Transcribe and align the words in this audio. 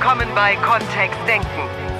willkommen 0.00 0.28
bei 0.34 0.56
Kontext 0.56 1.18
Denken. 1.28 1.46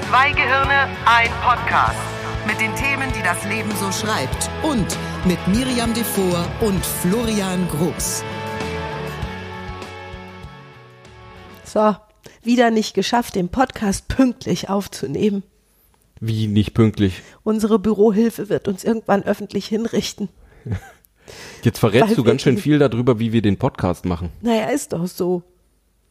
Zwei 0.08 0.30
Gehirne, 0.30 0.88
ein 1.04 1.28
Podcast. 1.42 2.00
Mit 2.46 2.58
den 2.58 2.74
Themen, 2.74 3.12
die 3.14 3.22
das 3.22 3.44
Leben 3.44 3.70
so 3.72 3.92
schreibt. 3.92 4.48
Und 4.62 4.86
mit 5.26 5.38
Miriam 5.46 5.92
Devor 5.92 6.46
und 6.62 6.82
Florian 6.82 7.68
Groß. 7.68 8.24
So, 11.64 11.94
wieder 12.42 12.70
nicht 12.70 12.94
geschafft, 12.94 13.34
den 13.34 13.50
Podcast 13.50 14.08
pünktlich 14.08 14.70
aufzunehmen. 14.70 15.42
Wie 16.20 16.46
nicht 16.46 16.72
pünktlich? 16.72 17.20
Unsere 17.42 17.78
Bürohilfe 17.78 18.48
wird 18.48 18.66
uns 18.66 18.82
irgendwann 18.82 19.24
öffentlich 19.24 19.66
hinrichten. 19.66 20.30
Jetzt 21.62 21.78
verrätst 21.78 22.08
Weil 22.08 22.16
du 22.16 22.24
ganz 22.24 22.40
schön 22.40 22.56
viel 22.56 22.78
darüber, 22.78 23.18
wie 23.18 23.34
wir 23.34 23.42
den 23.42 23.58
Podcast 23.58 24.06
machen. 24.06 24.30
Naja, 24.40 24.70
ist 24.70 24.94
doch 24.94 25.06
so. 25.06 25.42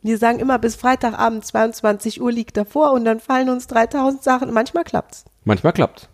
Wir 0.02 0.17
sagen 0.17 0.39
immer, 0.39 0.59
bis 0.59 0.76
Freitagabend 0.76 1.45
22 1.45 2.21
Uhr 2.21 2.31
liegt 2.31 2.55
davor 2.55 2.94
und 2.94 3.03
dann 3.05 3.20
fallen 3.20 3.49
uns 3.49 3.67
3000 3.67 4.23
Sachen. 4.23 4.53
Manchmal 4.53 4.84
klappt's. 4.85 5.26
Manchmal 5.44 5.73
klappt 5.73 6.07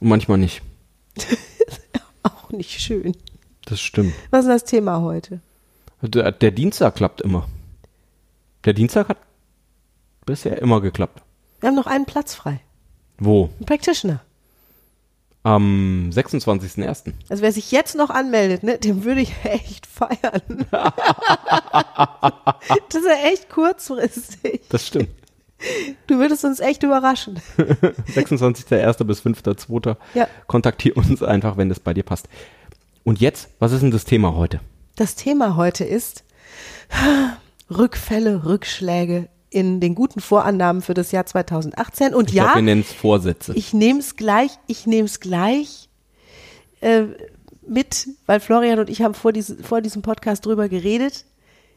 und 0.00 0.08
manchmal 0.08 0.38
nicht. 0.38 0.62
Auch 2.22 2.50
nicht 2.50 2.80
schön. 2.80 3.16
Das 3.64 3.80
stimmt. 3.80 4.14
Was 4.30 4.44
ist 4.44 4.50
das 4.50 4.64
Thema 4.64 5.00
heute? 5.00 5.40
Der, 6.02 6.32
der 6.32 6.50
Dienstag 6.50 6.94
klappt 6.94 7.20
immer. 7.20 7.48
Der 8.64 8.72
Dienstag 8.72 9.08
hat 9.08 9.18
bisher 10.24 10.60
immer 10.60 10.80
geklappt. 10.80 11.22
Wir 11.60 11.68
haben 11.68 11.76
noch 11.76 11.86
einen 11.86 12.06
Platz 12.06 12.34
frei. 12.34 12.60
Wo? 13.18 13.50
Ein 13.60 13.66
Practitioner. 13.66 14.20
Am 15.42 16.10
26.01. 16.12 17.14
Also 17.30 17.42
wer 17.42 17.52
sich 17.52 17.72
jetzt 17.72 17.96
noch 17.96 18.10
anmeldet, 18.10 18.62
ne, 18.62 18.76
dem 18.78 19.04
würde 19.04 19.22
ich 19.22 19.32
echt 19.44 19.86
feiern. 19.86 20.66
das 20.70 20.82
ist 22.92 23.06
ja 23.06 23.30
echt 23.32 23.48
kurzfristig. 23.48 24.60
Das 24.68 24.86
stimmt. 24.86 25.08
Du 26.06 26.18
würdest 26.18 26.44
uns 26.44 26.60
echt 26.60 26.82
überraschen. 26.82 27.40
26.01. 27.58 29.04
bis 29.04 29.20
5.02. 29.22 29.96
Ja. 30.14 30.26
Kontaktier 30.46 30.96
uns 30.96 31.22
einfach, 31.22 31.56
wenn 31.56 31.68
das 31.68 31.80
bei 31.80 31.94
dir 31.94 32.02
passt. 32.02 32.28
Und 33.04 33.20
jetzt, 33.20 33.48
was 33.58 33.72
ist 33.72 33.82
denn 33.82 33.90
das 33.90 34.04
Thema 34.04 34.34
heute? 34.34 34.60
Das 34.96 35.14
Thema 35.14 35.56
heute 35.56 35.84
ist 35.84 36.24
Rückfälle, 37.70 38.44
Rückschläge 38.44 39.28
in 39.50 39.80
den 39.80 39.94
guten 39.94 40.20
Vorannahmen 40.20 40.80
für 40.82 40.94
das 40.94 41.12
Jahr 41.12 41.26
2018. 41.26 42.14
Und 42.14 42.30
Ich 42.30 42.36
ja, 42.36 42.44
glaube, 42.44 42.58
wir 42.58 42.62
nennen 42.62 42.80
es 42.82 42.92
Vorsätze. 42.92 43.52
ich 43.54 43.72
nehme 43.74 43.98
es 44.00 44.16
gleich, 44.16 44.50
ich 44.66 44.86
nehme 44.86 45.06
es 45.06 45.20
gleich 45.20 45.88
äh, 46.80 47.02
mit, 47.66 48.08
weil 48.26 48.40
Florian 48.40 48.78
und 48.78 48.88
ich 48.90 49.02
haben 49.02 49.14
vor, 49.14 49.32
diese, 49.32 49.56
vor 49.62 49.80
diesem 49.80 50.02
Podcast 50.02 50.46
drüber 50.46 50.68
geredet, 50.68 51.24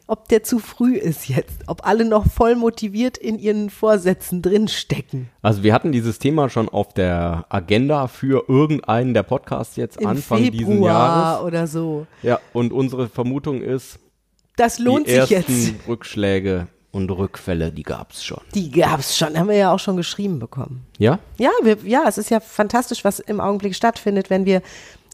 ob 0.06 0.28
der 0.28 0.44
zu 0.44 0.60
früh 0.60 0.96
ist 0.98 1.30
jetzt, 1.30 1.62
ob 1.68 1.88
alle 1.88 2.04
noch 2.06 2.26
voll 2.28 2.56
motiviert 2.56 3.18
in 3.18 3.40
ihren 3.40 3.70
Vorsätzen 3.70 4.42
drinstecken. 4.42 5.30
Also 5.42 5.64
wir 5.64 5.74
hatten 5.74 5.92
dieses 5.92 6.20
Thema 6.20 6.50
schon 6.50 6.68
auf 6.68 6.94
der 6.94 7.46
Agenda 7.50 8.08
für 8.08 8.46
irgendeinen 8.50 9.14
der 9.14 9.24
Podcasts 9.24 9.78
jetzt 9.78 10.02
Im 10.02 10.08
Anfang 10.08 10.40
Februar 10.40 10.52
diesen 10.68 10.84
Jahres. 10.84 11.44
oder 11.44 11.68
so. 11.68 12.06
Ja, 12.22 12.40
und 12.52 12.74
unsere 12.74 13.08
Vermutung 13.08 13.62
ist, 13.62 13.98
Das 14.58 14.78
lohnt 14.78 15.08
die 15.08 15.12
sich 15.12 15.32
ersten 15.32 15.54
jetzt. 15.54 15.88
Rückschläge 15.88 16.68
und 16.94 17.10
Rückfälle, 17.10 17.72
die 17.72 17.82
gab's 17.84 18.24
schon. 18.24 18.40
Die 18.54 18.70
gab's 18.72 19.18
schon, 19.18 19.38
haben 19.38 19.50
wir 19.50 19.56
ja 19.56 19.74
auch 19.74 19.80
schon 19.80 19.98
geschrieben 19.98 20.38
bekommen. 20.38 20.86
Ja? 21.00 21.18
Ja, 21.40 21.50
wir, 21.64 21.78
ja, 21.84 22.04
es 22.08 22.20
ist 22.20 22.30
ja 22.30 22.40
fantastisch, 22.40 23.04
was 23.04 23.20
im 23.20 23.42
Augenblick 23.42 23.76
stattfindet, 23.76 24.30
wenn 24.30 24.46
wir 24.46 24.62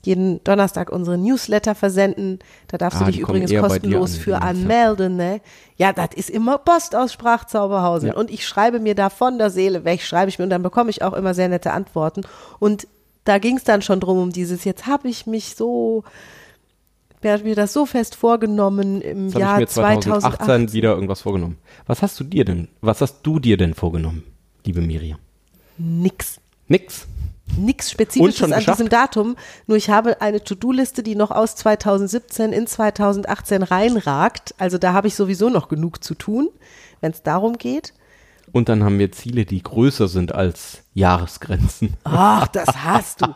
jeden 0.03 0.43
Donnerstag 0.43 0.91
unsere 0.91 1.17
Newsletter 1.17 1.75
versenden. 1.75 2.39
Da 2.67 2.77
darfst 2.77 3.01
Ah, 3.01 3.05
du 3.05 3.11
dich 3.11 3.21
übrigens 3.21 3.53
kostenlos 3.53 4.15
an, 4.15 4.19
für 4.19 4.41
anmelden, 4.41 5.15
ne? 5.15 5.39
Ja, 5.77 5.93
das 5.93 6.09
ist 6.15 6.29
immer 6.29 6.57
Post 6.57 6.95
aus 6.95 7.13
Sprachzauberhausen. 7.13 8.09
Ja. 8.09 8.15
Und 8.15 8.29
ich 8.29 8.45
schreibe 8.45 8.79
mir 8.79 8.93
da 8.95 9.09
von 9.09 9.37
der 9.37 9.49
Seele 9.49 9.85
weg, 9.85 10.01
schreibe 10.01 10.27
ich 10.29 10.37
mir 10.37 10.43
und 10.43 10.49
dann 10.49 10.63
bekomme 10.63 10.89
ich 10.89 11.01
auch 11.01 11.13
immer 11.13 11.33
sehr 11.33 11.47
nette 11.47 11.71
Antworten. 11.71 12.21
Und 12.59 12.87
da 13.23 13.37
ging 13.37 13.55
es 13.57 13.63
dann 13.63 13.81
schon 13.81 14.01
drum, 14.01 14.21
um 14.21 14.31
dieses, 14.31 14.65
jetzt 14.65 14.85
habe 14.85 15.07
ich 15.07 15.25
mich 15.27 15.55
so, 15.55 16.03
wer 17.21 17.33
hat 17.33 17.43
mir 17.43 17.55
das 17.55 17.73
so 17.73 17.85
fest 17.85 18.15
vorgenommen 18.15 19.01
im 19.01 19.29
habe 19.33 19.39
Jahr 19.39 19.55
ich 19.55 19.61
mir 19.61 19.67
2018 19.67 20.21
2018. 20.21 20.73
wieder 20.73 20.93
irgendwas 20.93 21.21
vorgenommen. 21.21 21.57
Was 21.85 22.01
hast 22.01 22.19
du 22.19 22.23
dir 22.23 22.45
denn, 22.45 22.67
was 22.81 23.01
hast 23.01 23.21
du 23.23 23.39
dir 23.39 23.57
denn 23.57 23.73
vorgenommen, 23.73 24.23
liebe 24.65 24.81
Miriam? 24.81 25.19
Nix. 25.77 26.39
Nix. 26.67 27.07
nichts 27.57 27.91
Spezifisches 27.91 28.43
an 28.43 28.51
geschafft? 28.51 28.79
diesem 28.79 28.89
Datum. 28.89 29.35
Nur 29.65 29.77
ich 29.77 29.89
habe 29.89 30.21
eine 30.21 30.43
To-Do-Liste, 30.43 31.03
die 31.03 31.15
noch 31.15 31.31
aus 31.31 31.55
2017 31.55 32.53
in 32.53 32.67
2018 32.67 33.63
reinragt. 33.63 34.53
Also 34.57 34.77
da 34.77 34.93
habe 34.93 35.07
ich 35.07 35.15
sowieso 35.15 35.49
noch 35.49 35.67
genug 35.67 36.03
zu 36.03 36.15
tun, 36.15 36.49
wenn 37.01 37.11
es 37.11 37.23
darum 37.23 37.57
geht. 37.57 37.93
Und 38.51 38.69
dann 38.69 38.83
haben 38.83 38.99
wir 38.99 39.11
Ziele, 39.11 39.45
die 39.45 39.61
größer 39.61 40.07
sind 40.07 40.33
als 40.33 40.83
Jahresgrenzen. 40.93 41.93
Ach, 42.03 42.47
das 42.47 42.69
hast 42.83 43.21
du. 43.21 43.27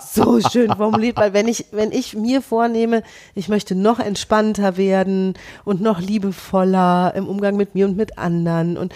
So 0.00 0.40
schön 0.40 0.74
formuliert, 0.74 1.16
weil 1.16 1.32
wenn 1.32 1.48
ich, 1.48 1.66
wenn 1.72 1.92
ich 1.92 2.14
mir 2.14 2.42
vornehme, 2.42 3.02
ich 3.34 3.48
möchte 3.48 3.74
noch 3.74 3.98
entspannter 3.98 4.76
werden 4.76 5.34
und 5.64 5.80
noch 5.80 6.00
liebevoller 6.00 7.12
im 7.16 7.26
Umgang 7.26 7.56
mit 7.56 7.74
mir 7.74 7.86
und 7.86 7.96
mit 7.96 8.18
anderen 8.18 8.76
und, 8.76 8.94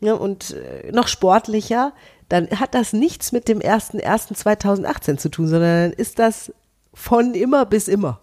ja, 0.00 0.14
und 0.14 0.50
äh, 0.52 0.92
noch 0.92 1.08
sportlicher, 1.08 1.92
dann 2.28 2.48
hat 2.50 2.74
das 2.74 2.92
nichts 2.92 3.32
mit 3.32 3.48
dem 3.48 3.60
1.1.2018 3.60 5.16
zu 5.16 5.28
tun, 5.30 5.48
sondern 5.48 5.90
dann 5.90 5.98
ist 5.98 6.18
das 6.18 6.52
von 6.92 7.34
immer 7.34 7.64
bis 7.64 7.88
immer. 7.88 8.20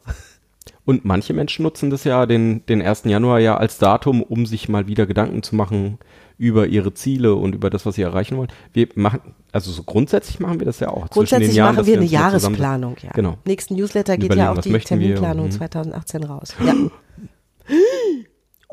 Und 0.85 1.05
manche 1.05 1.33
Menschen 1.33 1.63
nutzen 1.63 1.89
das 1.89 2.03
ja, 2.03 2.25
den, 2.25 2.65
den 2.65 2.81
1. 2.81 3.03
Januar 3.05 3.39
ja 3.39 3.57
als 3.57 3.77
Datum, 3.77 4.23
um 4.23 4.45
sich 4.45 4.67
mal 4.67 4.87
wieder 4.87 5.05
Gedanken 5.05 5.43
zu 5.43 5.55
machen 5.55 5.99
über 6.41 6.65
ihre 6.65 6.91
Ziele 6.91 7.35
und 7.35 7.53
über 7.53 7.69
das, 7.69 7.85
was 7.85 7.93
sie 7.93 8.01
erreichen 8.01 8.35
wollen. 8.35 8.49
Wir 8.73 8.87
machen, 8.95 9.35
also 9.51 9.69
so 9.71 9.83
grundsätzlich 9.83 10.39
machen 10.39 10.59
wir 10.59 10.65
das 10.65 10.79
ja 10.79 10.89
auch. 10.89 11.07
Grundsätzlich 11.11 11.53
Jahren, 11.53 11.75
machen 11.75 11.77
dass 11.77 11.87
wir 11.87 11.97
eine 11.97 12.05
Jahresplanung, 12.05 12.95
ja. 13.03 13.11
Genau. 13.11 13.37
Nächsten 13.45 13.75
Newsletter 13.75 14.17
geht 14.17 14.33
ja 14.33 14.51
auch 14.51 14.57
die 14.57 14.73
wir 14.73 14.81
Terminplanung 14.81 15.45
und- 15.45 15.51
2018 15.51 16.23
raus. 16.23 16.55
Ja. 16.65 16.73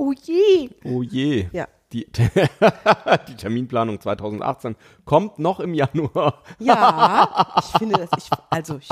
Oh 0.00 0.12
je. 0.12 0.70
Oh 0.84 1.02
je. 1.02 1.48
Ja. 1.52 1.66
Die, 1.92 2.06
die 3.28 3.34
Terminplanung 3.34 4.00
2018 4.00 4.76
kommt 5.04 5.40
noch 5.40 5.58
im 5.58 5.74
Januar. 5.74 6.42
Ja, 6.60 7.54
ich 7.58 7.78
finde 7.78 7.96
das, 7.98 8.10
ich, 8.16 8.30
also 8.48 8.78
ich, 8.78 8.88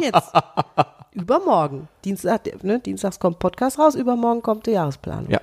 jetzt, 0.00 0.32
übermorgen, 1.12 1.88
Dienstag, 2.06 2.62
ne, 2.64 2.80
Dienstags 2.80 3.20
kommt 3.20 3.38
Podcast 3.38 3.78
raus, 3.78 3.94
übermorgen 3.94 4.40
kommt 4.40 4.66
die 4.66 4.70
Jahresplanung. 4.70 5.30
Ja. 5.30 5.40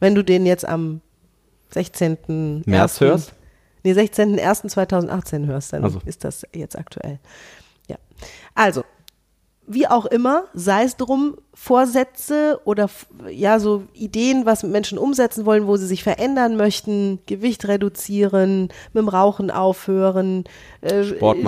Wenn 0.00 0.14
du 0.14 0.24
den 0.24 0.46
jetzt 0.46 0.66
am 0.66 1.02
16. 1.74 2.62
März 2.66 3.00
hörst? 3.00 3.34
Nee, 3.82 3.92
16.01.2018 3.92 5.46
hörst, 5.46 5.72
dann 5.72 5.84
Also. 5.84 6.00
ist 6.06 6.24
das 6.24 6.46
jetzt 6.54 6.78
aktuell. 6.78 7.18
Ja. 7.88 7.96
Also, 8.54 8.82
wie 9.66 9.86
auch 9.86 10.06
immer, 10.06 10.44
sei 10.54 10.84
es 10.84 10.96
drum, 10.96 11.36
Vorsätze 11.52 12.60
oder 12.64 12.88
ja, 13.30 13.58
so 13.58 13.84
Ideen, 13.94 14.46
was 14.46 14.62
Menschen 14.62 14.98
umsetzen 14.98 15.46
wollen, 15.46 15.66
wo 15.66 15.76
sie 15.76 15.86
sich 15.86 16.02
verändern 16.02 16.56
möchten, 16.56 17.18
Gewicht 17.26 17.66
reduzieren, 17.66 18.68
mit 18.92 19.02
dem 19.02 19.08
Rauchen 19.08 19.50
aufhören, 19.50 20.44
äh, 20.82 21.02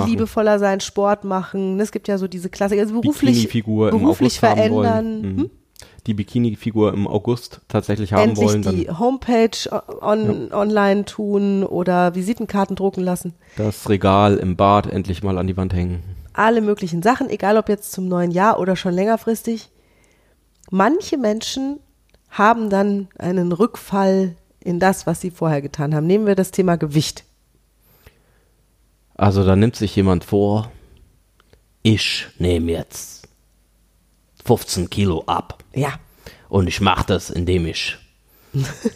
liebevoller 0.06 0.58
sein, 0.58 0.80
Sport 0.80 1.24
machen. 1.24 1.78
Es 1.80 1.92
gibt 1.92 2.08
ja 2.08 2.18
so 2.18 2.26
diese 2.26 2.48
Klassiker, 2.48 2.82
also 2.82 3.00
beruflich, 3.00 3.48
beruflich 3.64 4.40
verändern. 4.40 4.72
wollen. 4.72 5.22
Hm? 5.22 5.50
Die 6.06 6.14
Bikini-Figur 6.14 6.92
im 6.94 7.08
August 7.08 7.60
tatsächlich 7.68 8.12
haben 8.12 8.30
Endlich 8.30 8.46
wollen, 8.48 8.62
die 8.62 8.84
dann 8.86 8.98
Homepage 8.98 9.50
on, 10.00 10.52
online 10.52 11.04
tun 11.04 11.64
oder 11.64 12.14
Visitenkarten 12.14 12.76
drucken 12.76 13.02
lassen. 13.02 13.34
das 13.56 13.88
Regal 13.88 14.36
im 14.36 14.56
Bad 14.56 14.86
endlich 14.86 15.22
mal 15.24 15.36
an 15.36 15.48
die 15.48 15.56
Wand 15.56 15.74
hängen. 15.74 16.02
alle 16.32 16.60
möglichen 16.60 17.02
Sachen, 17.02 17.28
egal 17.28 17.56
ob 17.56 17.68
jetzt 17.68 17.90
zum 17.92 18.06
neuen 18.06 18.30
Jahr 18.30 18.60
oder 18.60 18.76
schon 18.76 18.94
längerfristig. 18.94 19.70
Manche 20.70 21.16
Menschen 21.16 21.80
haben 22.30 22.70
dann 22.70 23.08
einen 23.18 23.52
Rückfall 23.52 24.36
in 24.60 24.78
das, 24.78 25.06
was 25.06 25.20
sie 25.20 25.30
vorher 25.30 25.62
getan 25.62 25.94
haben. 25.94 26.06
Nehmen 26.06 26.26
wir 26.26 26.34
das 26.34 26.50
Thema 26.50 26.76
Gewicht. 26.76 27.24
Also 29.14 29.44
da 29.44 29.56
nimmt 29.56 29.76
sich 29.76 29.96
jemand 29.96 30.24
vor, 30.24 30.70
ich 31.82 32.26
nehme 32.38 32.72
jetzt 32.72 33.25
15 34.46 34.88
Kilo 34.90 35.22
ab 35.26 35.58
Ja, 35.74 35.94
und 36.48 36.66
ich 36.68 36.80
mache 36.80 37.04
das, 37.06 37.30
indem 37.30 37.66
ich 37.66 37.96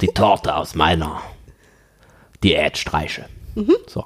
die 0.01 0.07
Torte 0.15 0.55
aus 0.57 0.75
meiner 0.75 1.21
Diät 2.43 2.79
streiche. 2.79 3.27
Mhm. 3.55 3.75
So. 3.87 4.05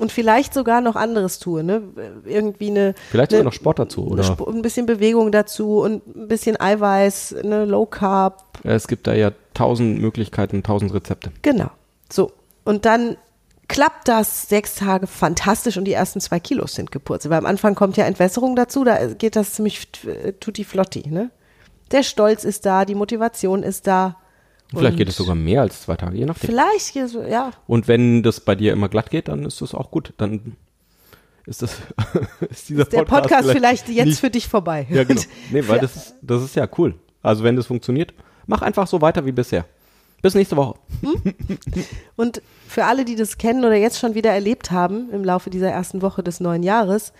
und 0.00 0.10
vielleicht 0.12 0.52
sogar 0.54 0.80
noch 0.80 0.96
anderes 0.96 1.38
tue, 1.38 1.62
ne? 1.62 1.82
Irgendwie 2.24 2.70
eine 2.70 2.94
Vielleicht 3.10 3.30
eine, 3.32 3.38
sogar 3.38 3.44
noch 3.44 3.52
Sport 3.52 3.78
dazu, 3.78 4.06
oder? 4.08 4.22
Sp- 4.24 4.48
ein 4.48 4.62
bisschen 4.62 4.86
Bewegung 4.86 5.30
dazu 5.30 5.80
und 5.80 6.06
ein 6.16 6.28
bisschen 6.28 6.58
Eiweiß, 6.60 7.34
eine 7.42 7.64
Low 7.66 7.86
Carb, 7.86 8.42
Es 8.64 8.88
gibt 8.88 9.06
da 9.06 9.14
ja 9.14 9.30
tausend 9.54 10.00
Möglichkeiten, 10.00 10.62
tausend 10.62 10.92
Rezepte. 10.92 11.30
Genau. 11.42 11.70
So. 12.10 12.32
Und 12.64 12.84
dann 12.84 13.16
klappt 13.68 14.08
das 14.08 14.48
sechs 14.48 14.76
Tage 14.76 15.06
fantastisch 15.06 15.76
und 15.76 15.84
die 15.84 15.92
ersten 15.92 16.20
zwei 16.20 16.40
Kilos 16.40 16.74
sind 16.74 16.92
gepurzelt. 16.92 17.30
Weil 17.30 17.38
am 17.38 17.46
Anfang 17.46 17.74
kommt 17.74 17.96
ja 17.96 18.04
Entwässerung 18.04 18.56
dazu, 18.56 18.84
da 18.84 19.06
geht 19.14 19.36
das 19.36 19.54
ziemlich 19.54 19.88
tutti 20.40 20.64
flotti, 20.64 21.08
ne? 21.08 21.30
Der 21.92 22.02
Stolz 22.02 22.44
ist 22.44 22.66
da, 22.66 22.84
die 22.84 22.94
Motivation 22.96 23.62
ist 23.62 23.86
da 23.86 24.16
Vielleicht 24.70 24.92
Und 24.92 24.96
geht 24.96 25.08
es 25.08 25.16
sogar 25.16 25.36
mehr 25.36 25.60
als 25.60 25.82
zwei 25.82 25.94
Tage, 25.94 26.16
je 26.16 26.24
nachdem. 26.24 26.50
Vielleicht, 26.50 26.96
ja. 26.96 27.52
Und 27.68 27.86
wenn 27.86 28.22
das 28.24 28.40
bei 28.40 28.56
dir 28.56 28.72
immer 28.72 28.88
glatt 28.88 29.10
geht, 29.10 29.28
dann 29.28 29.44
ist 29.44 29.60
das 29.62 29.74
auch 29.74 29.92
gut. 29.92 30.12
Dann 30.16 30.56
ist 31.46 31.62
das 31.62 31.76
ist 32.50 32.68
dieser 32.68 32.84
Der 32.84 33.04
Podcast 33.04 33.48
vielleicht 33.48 33.88
jetzt 33.88 34.06
nicht- 34.06 34.20
für 34.20 34.30
dich 34.30 34.48
vorbei. 34.48 34.86
Ja, 34.90 35.04
genau. 35.04 35.22
Nee, 35.52 35.68
weil 35.68 35.78
das, 35.80 36.14
das 36.20 36.42
ist 36.42 36.56
ja 36.56 36.68
cool. 36.78 36.96
Also 37.22 37.44
wenn 37.44 37.54
das 37.54 37.66
funktioniert, 37.66 38.12
mach 38.46 38.62
einfach 38.62 38.88
so 38.88 39.00
weiter 39.00 39.24
wie 39.24 39.32
bisher. 39.32 39.64
Bis 40.20 40.34
nächste 40.34 40.56
Woche. 40.56 40.76
Und 42.16 42.42
für 42.68 42.84
alle, 42.84 43.04
die 43.04 43.16
das 43.16 43.38
kennen 43.38 43.64
oder 43.64 43.74
jetzt 43.76 43.98
schon 43.98 44.14
wieder 44.14 44.30
erlebt 44.32 44.70
haben 44.70 45.10
im 45.10 45.24
Laufe 45.24 45.50
dieser 45.50 45.70
ersten 45.70 46.02
Woche 46.02 46.22
des 46.22 46.40
neuen 46.40 46.62
Jahres, 46.62 47.12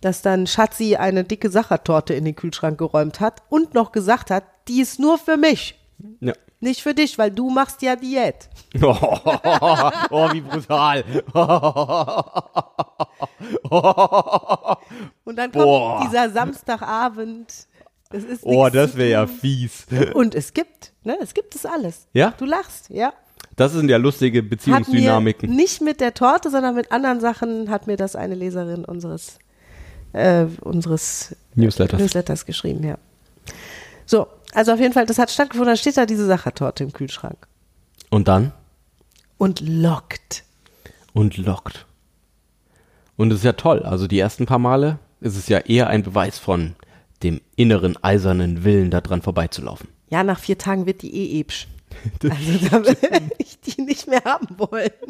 dass 0.00 0.22
dann 0.22 0.46
Schatzi 0.46 0.96
eine 0.96 1.24
dicke 1.24 1.50
Sachertorte 1.50 2.14
in 2.14 2.24
den 2.24 2.36
Kühlschrank 2.36 2.78
geräumt 2.78 3.20
hat 3.20 3.42
und 3.48 3.74
noch 3.74 3.90
gesagt 3.92 4.30
hat, 4.30 4.44
die 4.68 4.80
ist 4.80 4.98
nur 5.00 5.18
für 5.18 5.36
mich, 5.36 5.74
Ja. 6.20 6.32
nicht 6.60 6.82
für 6.82 6.94
dich, 6.94 7.18
weil 7.18 7.30
du 7.32 7.50
machst 7.50 7.82
ja 7.82 7.96
Diät. 7.96 8.48
Oh, 8.82 8.94
oh 10.10 10.28
wie 10.32 10.42
brutal. 10.42 11.02
Und 15.24 15.36
dann 15.38 15.52
kommt 15.52 16.04
dieser 16.04 16.30
Samstagabend. 16.30 17.66
Es 18.10 18.24
ist 18.24 18.44
Oh, 18.44 18.68
das 18.70 18.96
wäre 18.96 19.10
ja 19.10 19.26
fies. 19.26 19.86
Und 20.14 20.34
es 20.34 20.54
gibt, 20.54 20.92
ne, 21.04 21.16
es 21.20 21.34
gibt 21.34 21.54
es 21.54 21.66
alles. 21.66 22.06
Ja? 22.12 22.32
Du 22.38 22.44
lachst, 22.46 22.88
ja. 22.90 23.12
Das 23.56 23.72
sind 23.72 23.90
ja 23.90 23.96
lustige 23.96 24.42
Beziehungsdynamiken. 24.42 25.50
nicht 25.50 25.80
mit 25.82 26.00
der 26.00 26.14
Torte, 26.14 26.50
sondern 26.50 26.74
mit 26.74 26.92
anderen 26.92 27.20
Sachen 27.20 27.70
hat 27.70 27.86
mir 27.86 27.96
das 27.96 28.14
eine 28.16 28.34
Leserin 28.34 28.84
unseres, 28.84 29.38
äh, 30.12 30.46
unseres 30.60 31.34
Newsletters. 31.54 32.00
Newsletters 32.00 32.46
geschrieben, 32.46 32.84
ja. 32.84 32.98
So, 34.06 34.28
also 34.54 34.72
auf 34.72 34.80
jeden 34.80 34.94
Fall, 34.94 35.06
das 35.06 35.18
hat 35.18 35.30
stattgefunden, 35.30 35.68
dann 35.72 35.76
steht 35.76 35.96
da 35.96 36.06
diese 36.06 36.24
Sachertorte 36.24 36.84
im 36.84 36.92
Kühlschrank 36.92 37.46
Und 38.10 38.28
dann? 38.28 38.52
und 39.38 39.60
lockt. 39.60 40.44
Und 41.12 41.36
lockt. 41.36 41.84
Und 43.16 43.32
es 43.32 43.38
ist 43.40 43.44
ja 43.44 43.52
toll. 43.52 43.82
Also 43.82 44.06
die 44.06 44.18
ersten 44.18 44.46
paar 44.46 44.58
Male 44.58 44.98
ist 45.20 45.36
es 45.36 45.48
ja 45.48 45.58
eher 45.58 45.88
ein 45.88 46.02
Beweis 46.04 46.38
von 46.38 46.74
dem 47.22 47.40
inneren 47.56 48.02
eisernen 48.02 48.64
Willen, 48.64 48.90
da 48.90 49.00
dran 49.00 49.22
vorbeizulaufen. 49.22 49.88
Ja, 50.10 50.22
nach 50.22 50.38
vier 50.38 50.58
Tagen 50.58 50.86
wird 50.86 51.02
die 51.02 51.14
eh 51.14 51.40
ebsch. 51.40 51.68
Also 52.22 52.68
da 52.68 52.84
will 52.84 53.30
ich 53.38 53.60
die 53.60 53.82
nicht 53.82 54.06
mehr 54.06 54.22
haben 54.24 54.46
wollen. 54.58 54.90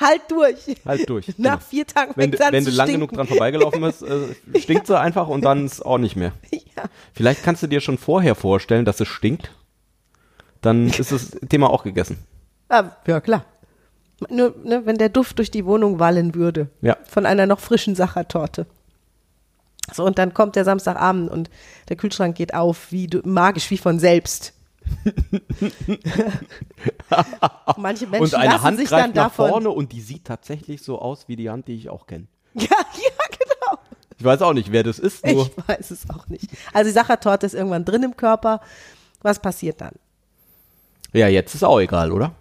halt 0.00 0.22
durch. 0.28 0.76
Halt 0.84 1.08
durch. 1.08 1.26
Nach 1.38 1.58
genau. 1.58 1.58
vier 1.58 1.86
Tagen 1.86 2.12
Wenn, 2.16 2.30
fängt 2.30 2.42
an 2.42 2.52
wenn 2.52 2.64
du 2.64 2.70
lang 2.70 2.86
stinken. 2.86 3.00
genug 3.08 3.12
dran 3.16 3.26
vorbeigelaufen 3.26 3.80
bist, 3.82 4.02
äh, 4.02 4.34
stinkt 4.60 4.86
sie 4.86 4.98
einfach 4.98 5.28
und 5.28 5.44
dann 5.44 5.66
ist 5.66 5.84
auch 5.84 5.98
nicht 5.98 6.16
mehr. 6.16 6.32
Ja. 6.50 6.84
Vielleicht 7.12 7.42
kannst 7.42 7.62
du 7.62 7.66
dir 7.66 7.80
schon 7.80 7.98
vorher 7.98 8.34
vorstellen, 8.34 8.84
dass 8.84 9.00
es 9.00 9.08
stinkt. 9.08 9.50
Dann 10.62 10.88
ist 10.88 11.12
das 11.12 11.30
Thema 11.48 11.70
auch 11.70 11.84
gegessen. 11.84 12.18
Ah, 12.68 12.90
ja, 13.06 13.20
klar. 13.20 13.44
Nur, 14.30 14.54
ne, 14.64 14.86
wenn 14.86 14.96
der 14.96 15.10
Duft 15.10 15.38
durch 15.38 15.50
die 15.50 15.66
Wohnung 15.66 15.98
wallen 15.98 16.34
würde. 16.34 16.68
Ja. 16.80 16.96
Von 17.06 17.26
einer 17.26 17.46
noch 17.46 17.60
frischen 17.60 17.94
Sachertorte. 17.94 18.66
So, 19.92 20.04
und 20.04 20.18
dann 20.18 20.34
kommt 20.34 20.56
der 20.56 20.64
Samstagabend 20.64 21.30
und 21.30 21.50
der 21.88 21.96
Kühlschrank 21.96 22.36
geht 22.36 22.54
auf, 22.54 22.90
wie 22.90 23.08
magisch, 23.24 23.70
wie 23.70 23.78
von 23.78 23.98
selbst. 23.98 24.52
Manche 27.76 28.06
Menschen 28.06 28.24
und 28.24 28.34
eine 28.34 28.52
lassen 28.52 28.64
Hand 28.64 28.78
sich 28.78 28.88
greift 28.88 29.04
dann 29.04 29.10
nach 29.14 29.24
davon. 29.24 29.50
vorne 29.50 29.70
und 29.70 29.92
die 29.92 30.00
sieht 30.00 30.24
tatsächlich 30.24 30.82
so 30.82 30.98
aus 31.00 31.28
wie 31.28 31.36
die 31.36 31.50
Hand, 31.50 31.68
die 31.68 31.74
ich 31.74 31.90
auch 31.90 32.06
kenne. 32.06 32.26
Ja, 32.54 32.64
ja, 32.70 33.26
genau. 33.38 33.78
Ich 34.16 34.24
weiß 34.24 34.40
auch 34.40 34.54
nicht, 34.54 34.72
wer 34.72 34.82
das 34.82 34.98
ist, 34.98 35.26
nur 35.26 35.46
Ich 35.46 35.68
weiß 35.68 35.90
es 35.90 36.08
auch 36.08 36.26
nicht. 36.28 36.48
Also 36.72 36.88
die 36.88 36.94
Sachertorte 36.94 37.44
ist 37.44 37.52
irgendwann 37.54 37.84
drin 37.84 38.02
im 38.02 38.16
Körper. 38.16 38.62
Was 39.20 39.38
passiert 39.40 39.82
dann? 39.82 39.92
Ja, 41.12 41.28
jetzt 41.28 41.54
ist 41.54 41.64
auch 41.64 41.80
egal, 41.80 42.12
oder? 42.12 42.32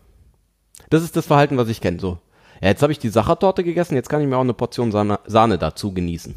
Das 0.90 1.04
ist 1.04 1.16
das 1.16 1.26
Verhalten, 1.26 1.58
was 1.58 1.70
ich 1.70 1.82
kenne. 1.82 2.00
So, 2.00 2.20
ja, 2.62 2.70
jetzt 2.70 2.82
habe 2.82 2.92
ich 2.92 3.00
die 3.00 3.10
Sachertorte 3.10 3.64
gegessen, 3.64 3.96
jetzt 3.96 4.10
kann 4.10 4.22
ich 4.22 4.28
mir 4.28 4.38
auch 4.38 4.42
eine 4.42 4.54
Portion 4.54 4.92
Sahne, 4.92 5.20
Sahne 5.26 5.58
dazu 5.58 5.94
genießen. 5.94 6.36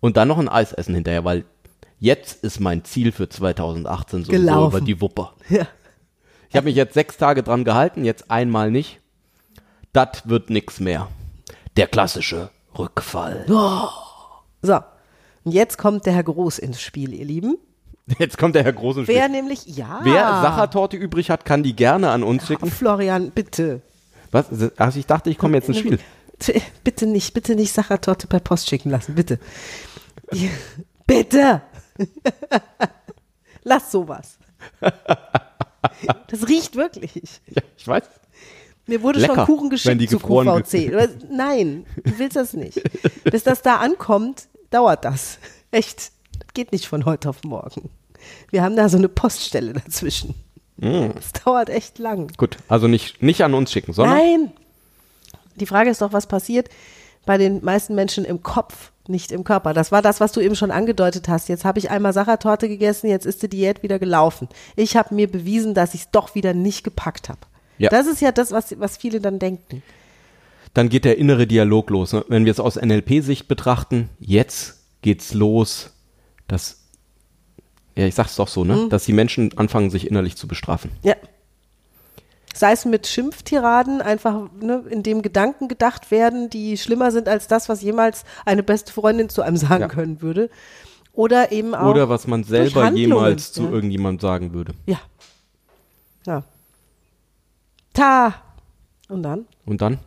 Und 0.00 0.16
dann 0.16 0.28
noch 0.28 0.38
ein 0.38 0.48
Eis 0.48 0.72
essen 0.72 0.94
hinterher, 0.94 1.24
weil 1.24 1.44
jetzt 1.98 2.44
ist 2.44 2.60
mein 2.60 2.84
Ziel 2.84 3.12
für 3.12 3.28
2018 3.28 4.24
so 4.24 4.32
über 4.32 4.80
die 4.80 5.00
Wupper. 5.00 5.34
Ja. 5.48 5.66
Ich 6.48 6.54
habe 6.54 6.66
mich 6.66 6.76
jetzt 6.76 6.94
sechs 6.94 7.16
Tage 7.16 7.42
dran 7.42 7.64
gehalten, 7.64 8.04
jetzt 8.04 8.30
einmal 8.30 8.70
nicht. 8.70 9.00
Das 9.92 10.28
wird 10.28 10.48
nix 10.48 10.78
mehr. 10.78 11.08
Der 11.76 11.88
klassische 11.88 12.50
Rückfall. 12.78 13.44
So. 14.62 14.76
Und 15.44 15.52
jetzt 15.52 15.76
kommt 15.76 16.06
der 16.06 16.12
Herr 16.12 16.22
Groß 16.22 16.58
ins 16.58 16.80
Spiel, 16.80 17.12
ihr 17.12 17.24
Lieben. 17.24 17.58
Jetzt 18.18 18.38
kommt 18.38 18.54
der 18.54 18.64
Herr 18.64 18.72
Groß 18.72 18.98
und 18.98 19.08
Wer 19.08 19.28
nämlich, 19.28 19.66
ja. 19.66 20.00
Wer 20.02 20.22
Sachertorte 20.42 20.96
übrig 20.96 21.30
hat, 21.30 21.44
kann 21.44 21.62
die 21.62 21.74
gerne 21.74 22.10
an 22.10 22.22
uns 22.22 22.46
schicken. 22.46 22.70
Florian, 22.70 23.30
bitte. 23.32 23.82
Was? 24.30 24.46
Also 24.76 24.98
ich 24.98 25.06
dachte, 25.06 25.30
ich 25.30 25.38
komme 25.38 25.56
jetzt 25.56 25.68
ins 25.68 25.78
Spiel. 25.78 25.98
Bitte 26.84 27.06
nicht, 27.06 27.32
bitte 27.32 27.54
nicht 27.54 27.72
Sachertorte 27.72 28.26
per 28.26 28.40
Post 28.40 28.68
schicken 28.68 28.90
lassen, 28.90 29.14
bitte. 29.14 29.38
bitte! 31.06 31.62
Lass 33.64 33.90
sowas. 33.90 34.38
Das 36.28 36.46
riecht 36.46 36.76
wirklich. 36.76 37.40
Ja, 37.48 37.62
ich 37.76 37.88
weiß. 37.88 38.04
Mir 38.86 39.02
wurde 39.02 39.18
Lecker, 39.18 39.34
schon 39.34 39.46
Kuchen 39.46 39.70
geschickt 39.70 40.10
zu 40.10 40.18
QVC. 40.18 40.92
Nein, 41.30 41.86
du 42.04 42.18
willst 42.18 42.36
das 42.36 42.52
nicht. 42.52 42.82
Bis 43.24 43.42
das 43.42 43.62
da 43.62 43.76
ankommt, 43.76 44.48
dauert 44.70 45.04
das. 45.04 45.38
Echt. 45.70 46.12
Das 46.38 46.54
geht 46.54 46.72
nicht 46.72 46.86
von 46.86 47.04
heute 47.04 47.28
auf 47.28 47.44
morgen. 47.44 47.90
Wir 48.50 48.62
haben 48.62 48.76
da 48.76 48.88
so 48.88 48.96
eine 48.96 49.08
Poststelle 49.08 49.72
dazwischen. 49.72 50.34
Mm. 50.78 51.10
Das 51.14 51.32
dauert 51.44 51.70
echt 51.70 51.98
lang. 51.98 52.32
Gut, 52.36 52.58
also 52.68 52.88
nicht, 52.88 53.22
nicht 53.22 53.42
an 53.42 53.54
uns 53.54 53.72
schicken, 53.72 53.92
sondern 53.92 54.16
Nein. 54.16 54.52
Die 55.56 55.66
Frage 55.66 55.90
ist 55.90 56.02
doch, 56.02 56.12
was 56.12 56.26
passiert 56.26 56.68
bei 57.24 57.38
den 57.38 57.64
meisten 57.64 57.94
Menschen 57.94 58.24
im 58.24 58.42
Kopf, 58.42 58.92
nicht 59.08 59.32
im 59.32 59.44
Körper. 59.44 59.74
Das 59.74 59.92
war 59.92 60.02
das, 60.02 60.20
was 60.20 60.32
du 60.32 60.40
eben 60.40 60.54
schon 60.54 60.70
angedeutet 60.70 61.28
hast. 61.28 61.48
Jetzt 61.48 61.64
habe 61.64 61.78
ich 61.78 61.90
einmal 61.90 62.12
Sachertorte 62.12 62.68
gegessen, 62.68 63.08
jetzt 63.08 63.26
ist 63.26 63.42
die 63.42 63.48
Diät 63.48 63.82
wieder 63.82 63.98
gelaufen. 63.98 64.48
Ich 64.76 64.96
habe 64.96 65.14
mir 65.14 65.30
bewiesen, 65.30 65.74
dass 65.74 65.94
ich 65.94 66.02
es 66.02 66.10
doch 66.10 66.34
wieder 66.34 66.54
nicht 66.54 66.84
gepackt 66.84 67.28
habe. 67.28 67.40
Ja. 67.78 67.90
Das 67.90 68.06
ist 68.06 68.20
ja 68.20 68.32
das, 68.32 68.52
was, 68.52 68.78
was 68.78 68.96
viele 68.96 69.20
dann 69.20 69.38
denken. 69.38 69.82
dann 70.72 70.88
geht 70.88 71.04
der 71.04 71.18
innere 71.18 71.46
Dialog 71.46 71.90
los. 71.90 72.12
ne? 72.12 72.24
Wenn 72.28 72.44
wir 72.44 72.52
es 72.52 72.60
aus 72.60 72.76
NLP-Sicht 72.76 73.48
betrachten, 73.48 74.08
jetzt 74.18 74.78
geht's 75.02 75.34
los, 75.34 75.92
dass, 76.48 76.82
ja, 77.96 78.06
ich 78.06 78.14
sag's 78.14 78.36
doch 78.36 78.48
so, 78.48 78.64
ne, 78.64 78.76
Mhm. 78.76 78.90
dass 78.90 79.04
die 79.04 79.12
Menschen 79.12 79.56
anfangen, 79.56 79.90
sich 79.90 80.06
innerlich 80.06 80.36
zu 80.36 80.46
bestrafen. 80.48 80.90
Ja. 81.02 81.14
Sei 82.54 82.72
es 82.72 82.86
mit 82.86 83.06
Schimpftiraden, 83.06 84.00
einfach 84.00 84.48
ne, 84.60 84.82
in 84.88 85.02
dem 85.02 85.20
Gedanken 85.20 85.68
gedacht 85.68 86.10
werden, 86.10 86.48
die 86.48 86.78
schlimmer 86.78 87.10
sind 87.10 87.28
als 87.28 87.48
das, 87.48 87.68
was 87.68 87.82
jemals 87.82 88.24
eine 88.46 88.62
beste 88.62 88.92
Freundin 88.92 89.28
zu 89.28 89.42
einem 89.42 89.56
sagen 89.58 89.82
Ja. 89.82 89.88
können 89.88 90.22
würde. 90.22 90.48
Oder 91.12 91.52
eben 91.52 91.74
auch. 91.74 91.90
Oder 91.90 92.08
was 92.08 92.26
man 92.26 92.44
selber 92.44 92.90
jemals 92.92 93.52
zu 93.52 93.64
ja. 93.64 93.70
irgendjemandem 93.70 94.20
sagen 94.20 94.52
würde. 94.54 94.72
Ja. 94.86 95.00
Ja. 96.26 96.44
Ta. 97.94 98.34
Und 99.08 99.22
dann? 99.22 99.46
Und 99.64 99.80
dann? 99.80 99.98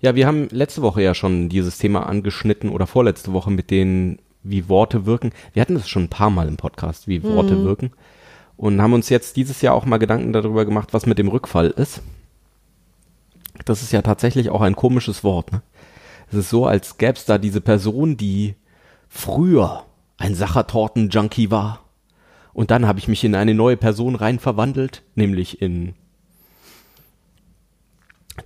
Ja, 0.00 0.14
wir 0.14 0.26
haben 0.26 0.48
letzte 0.50 0.80
Woche 0.82 1.02
ja 1.02 1.14
schon 1.14 1.48
dieses 1.50 1.76
Thema 1.78 2.06
angeschnitten 2.06 2.70
oder 2.70 2.86
vorletzte 2.86 3.32
Woche 3.32 3.50
mit 3.50 3.70
den, 3.70 4.18
wie 4.42 4.68
Worte 4.68 5.06
wirken. 5.06 5.32
Wir 5.52 5.62
hatten 5.62 5.74
das 5.74 5.88
schon 5.88 6.04
ein 6.04 6.10
paar 6.10 6.30
Mal 6.30 6.48
im 6.48 6.56
Podcast, 6.56 7.08
wie 7.08 7.22
Worte 7.22 7.64
wirken. 7.64 7.92
Und 8.56 8.80
haben 8.82 8.92
uns 8.92 9.08
jetzt 9.08 9.36
dieses 9.36 9.62
Jahr 9.62 9.74
auch 9.74 9.86
mal 9.86 9.98
Gedanken 9.98 10.32
darüber 10.32 10.64
gemacht, 10.64 10.92
was 10.92 11.06
mit 11.06 11.18
dem 11.18 11.28
Rückfall 11.28 11.68
ist. 11.68 12.02
Das 13.64 13.82
ist 13.82 13.92
ja 13.92 14.02
tatsächlich 14.02 14.50
auch 14.50 14.60
ein 14.60 14.76
komisches 14.76 15.24
Wort. 15.24 15.52
Ne? 15.52 15.62
Es 16.30 16.38
ist 16.38 16.50
so, 16.50 16.66
als 16.66 16.98
gäbe 16.98 17.14
es 17.14 17.24
da 17.24 17.38
diese 17.38 17.60
Person, 17.60 18.16
die 18.16 18.54
früher 19.08 19.84
ein 20.18 20.34
Sachertorten-Junkie 20.34 21.50
war. 21.50 21.84
Und 22.52 22.70
dann 22.70 22.86
habe 22.86 22.98
ich 22.98 23.08
mich 23.08 23.24
in 23.24 23.34
eine 23.34 23.54
neue 23.54 23.76
Person 23.76 24.14
rein 24.14 24.38
verwandelt, 24.38 25.02
nämlich 25.14 25.62
in 25.62 25.94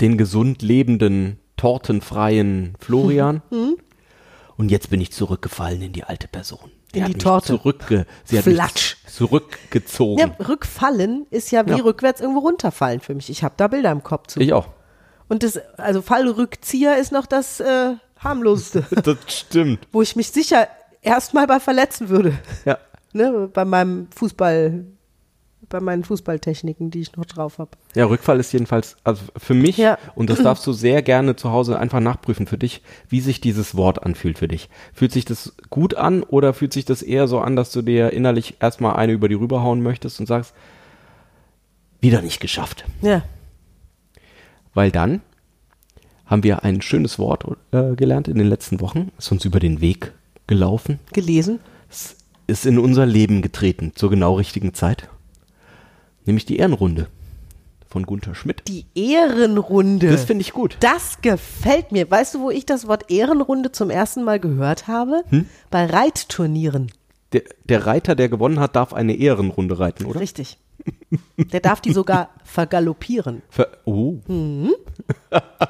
den 0.01 0.19
gesund 0.19 0.63
lebenden, 0.63 1.39
tortenfreien 1.57 2.75
Florian. 2.81 3.43
Und 4.57 4.71
jetzt 4.71 4.91
bin 4.91 5.01
ich 5.01 5.13
zurückgefallen 5.13 5.83
in 5.83 5.93
die 5.93 6.05
alte 6.05 6.29
Person. 6.29 6.71
Die 6.95 7.01
In 7.01 7.07
die 7.07 7.15
Torte. 7.15 7.49
Zurückge 7.49 8.07
sie 8.25 8.39
hat 8.39 8.45
Flatsch. 8.45 8.97
zurückgezogen. 9.09 10.19
Ja, 10.21 10.47
rückfallen 10.47 11.27
ist 11.31 11.51
ja 11.51 11.67
wie 11.67 11.71
Ja. 11.71 11.77
rückwärts 11.79 12.21
irgendwo 12.21 12.41
runterfallen 12.41 13.01
für 13.01 13.15
mich. 13.15 13.31
Ich 13.31 13.43
habe 13.43 13.55
da 13.57 13.67
Bilder 13.69 13.91
im 13.91 14.03
Kopf 14.03 14.29
zu. 14.29 14.41
Ich 14.41 14.53
auch. 14.53 14.69
Und 15.29 15.43
das, 15.43 15.59
also 15.79 16.03
Fallrückzieher 16.03 16.99
ist 16.99 17.11
noch 17.11 17.27
das 17.27 17.59
äh, 17.61 17.95
harmloseste, 18.19 18.85
Das 19.03 19.17
stimmt. 19.27 19.89
wo 19.91 20.03
ich 20.03 20.15
mich 20.17 20.31
sicher 20.31 20.69
erstmal 21.03 21.47
bei 21.47 21.59
verletzen 21.61 22.09
würde. 22.09 22.39
Ja. 22.65 22.79
Ne, 23.13 23.49
bei 23.53 23.65
meinem 23.65 24.09
Fußball, 24.15 24.85
bei 25.75 25.81
meinen 25.81 26.05
Fußballtechniken, 26.05 26.93
die 26.93 27.01
ich 27.01 27.17
noch 27.17 27.25
drauf 27.25 27.59
habe. 27.59 27.73
Ja, 27.97 28.05
Rückfall 28.07 28.39
ist 28.39 28.53
jedenfalls, 28.53 28.97
also 29.03 29.25
für 29.37 29.55
mich, 29.55 29.77
Ja. 29.77 29.99
und 30.15 30.31
das 30.31 30.41
darfst 30.41 30.65
du 30.69 30.73
sehr 30.73 31.03
gerne 31.03 31.35
zu 31.35 31.51
Hause 31.51 31.81
einfach 31.81 31.99
nachprüfen 31.99 32.47
für 32.47 32.57
dich, 32.59 32.81
wie 33.09 33.21
sich 33.21 33.41
dieses 33.41 33.77
Wort 33.77 34.05
anfühlt 34.05 34.39
für 34.39 34.47
dich. 34.47 34.69
Fühlt 34.93 35.11
sich 35.11 35.25
das 35.25 35.53
gut 35.71 35.97
an 35.97 36.23
oder 36.23 36.55
fühlt 36.55 36.73
sich 36.73 36.85
das 36.85 37.03
eher 37.03 37.27
so 37.27 37.41
an, 37.41 37.57
dass 37.57 37.73
du 37.73 37.83
dir 37.83 38.13
innerlich 38.13 38.55
erstmal 38.61 38.95
eine 38.95 39.13
über 39.15 39.29
die 39.29 39.35
rüberhauen 39.35 39.83
möchtest 39.83 40.21
und 40.21 40.27
sagst, 40.27 40.55
wieder 42.01 42.23
nicht 42.23 42.39
geschafft. 42.39 42.85
Ja. 43.03 43.23
Weil 44.75 44.93
dann 44.93 45.23
haben 46.27 46.45
wir 46.45 46.63
ein 46.63 46.83
schönes 46.83 47.19
Wort 47.19 47.45
äh, 47.73 47.97
gelernt 47.97 48.29
in 48.29 48.39
den 48.39 48.47
letzten 48.47 48.81
Wochen, 48.81 49.11
ist 49.19 49.33
uns 49.33 49.45
über 49.45 49.59
den 49.59 49.81
Weg 49.81 50.13
gelaufen, 50.47 51.01
Gelesen. 51.13 51.59
es 51.91 52.17
ist 52.47 52.65
in 52.65 52.79
unser 52.79 53.07
Leben 53.07 53.43
getreten 53.43 53.93
zur 53.97 54.11
genau 54.11 54.35
richtigen 54.35 54.73
Zeit, 54.75 55.09
nämlich 56.27 56.47
die 56.47 56.57
Ehrenrunde 56.57 57.09
von 57.89 58.05
Gunther 58.05 58.35
Schmidt. 58.35 58.63
Die 58.67 58.87
Ehrenrunde. 58.95 60.11
Das 60.11 60.25
finde 60.25 60.43
ich 60.43 60.53
gut. 60.53 60.77
Das 60.81 61.21
gefällt 61.23 61.93
mir. 61.93 62.11
Weißt 62.11 62.35
du, 62.35 62.41
wo 62.41 62.51
ich 62.51 62.67
das 62.67 62.89
Wort 62.89 63.11
Ehrenrunde 63.11 63.71
zum 63.71 63.89
ersten 63.89 64.25
Mal 64.25 64.41
gehört 64.41 64.89
habe? 64.89 65.23
Hm? 65.29 65.47
Bei 65.71 65.87
Reitturnieren. 65.87 66.91
Der, 67.33 67.43
der 67.65 67.87
Reiter, 67.87 68.15
der 68.15 68.29
gewonnen 68.29 68.59
hat, 68.59 68.75
darf 68.77 68.93
eine 68.93 69.15
Ehrenrunde 69.15 69.79
reiten, 69.79 70.07
oder? 70.07 70.21
Richtig. 70.21 70.59
Der 71.37 71.61
darf 71.61 71.81
die 71.81 71.93
sogar 71.93 72.31
vergaloppieren. 72.45 73.43
Ver 73.49 73.69
oh. 73.85 74.19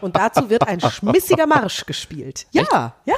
Und 0.01 0.17
dazu 0.17 0.49
wird 0.49 0.67
ein 0.67 0.81
schmissiger 0.81 1.47
Marsch 1.47 1.85
gespielt. 1.87 2.47
Ja, 2.53 2.95
ja. 3.05 3.17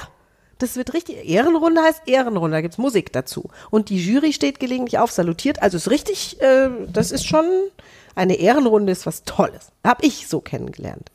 Das 0.58 0.76
wird 0.76 0.94
richtig. 0.94 1.28
Ehrenrunde 1.28 1.82
heißt 1.82 2.02
Ehrenrunde. 2.06 2.56
Da 2.56 2.60
gibt's 2.60 2.78
Musik 2.78 3.12
dazu. 3.12 3.50
Und 3.70 3.90
die 3.90 3.98
Jury 3.98 4.32
steht 4.32 4.58
gelegentlich 4.60 4.98
auf, 4.98 5.10
salutiert. 5.10 5.62
Also 5.62 5.76
ist 5.76 5.90
richtig, 5.90 6.40
äh, 6.40 6.70
das 6.92 7.10
ist 7.12 7.26
schon, 7.26 7.44
eine 8.14 8.36
Ehrenrunde 8.36 8.92
ist 8.92 9.04
was 9.06 9.24
Tolles. 9.24 9.70
Hab 9.84 10.02
ich 10.02 10.28
so 10.28 10.40
kennengelernt. 10.40 11.10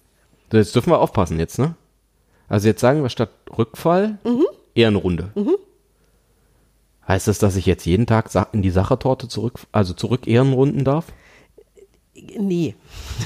Jetzt 0.51 0.75
dürfen 0.75 0.91
wir 0.91 0.99
aufpassen 0.99 1.39
jetzt, 1.39 1.57
ne? 1.57 1.75
Also 2.49 2.67
jetzt 2.67 2.81
sagen 2.81 3.01
wir 3.01 3.09
statt 3.09 3.29
Rückfall 3.57 4.19
Mhm. 4.23 4.45
Ehrenrunde. 4.75 5.31
Heißt 7.07 7.27
das, 7.27 7.39
dass 7.39 7.55
ich 7.55 7.65
jetzt 7.65 7.85
jeden 7.85 8.05
Tag 8.05 8.29
in 8.53 8.61
die 8.61 8.69
Sachertorte 8.69 9.27
zurück, 9.27 9.59
also 9.71 9.93
zurück 9.93 10.27
Ehrenrunden 10.27 10.83
darf? 10.83 11.05
Nee. 12.37 12.75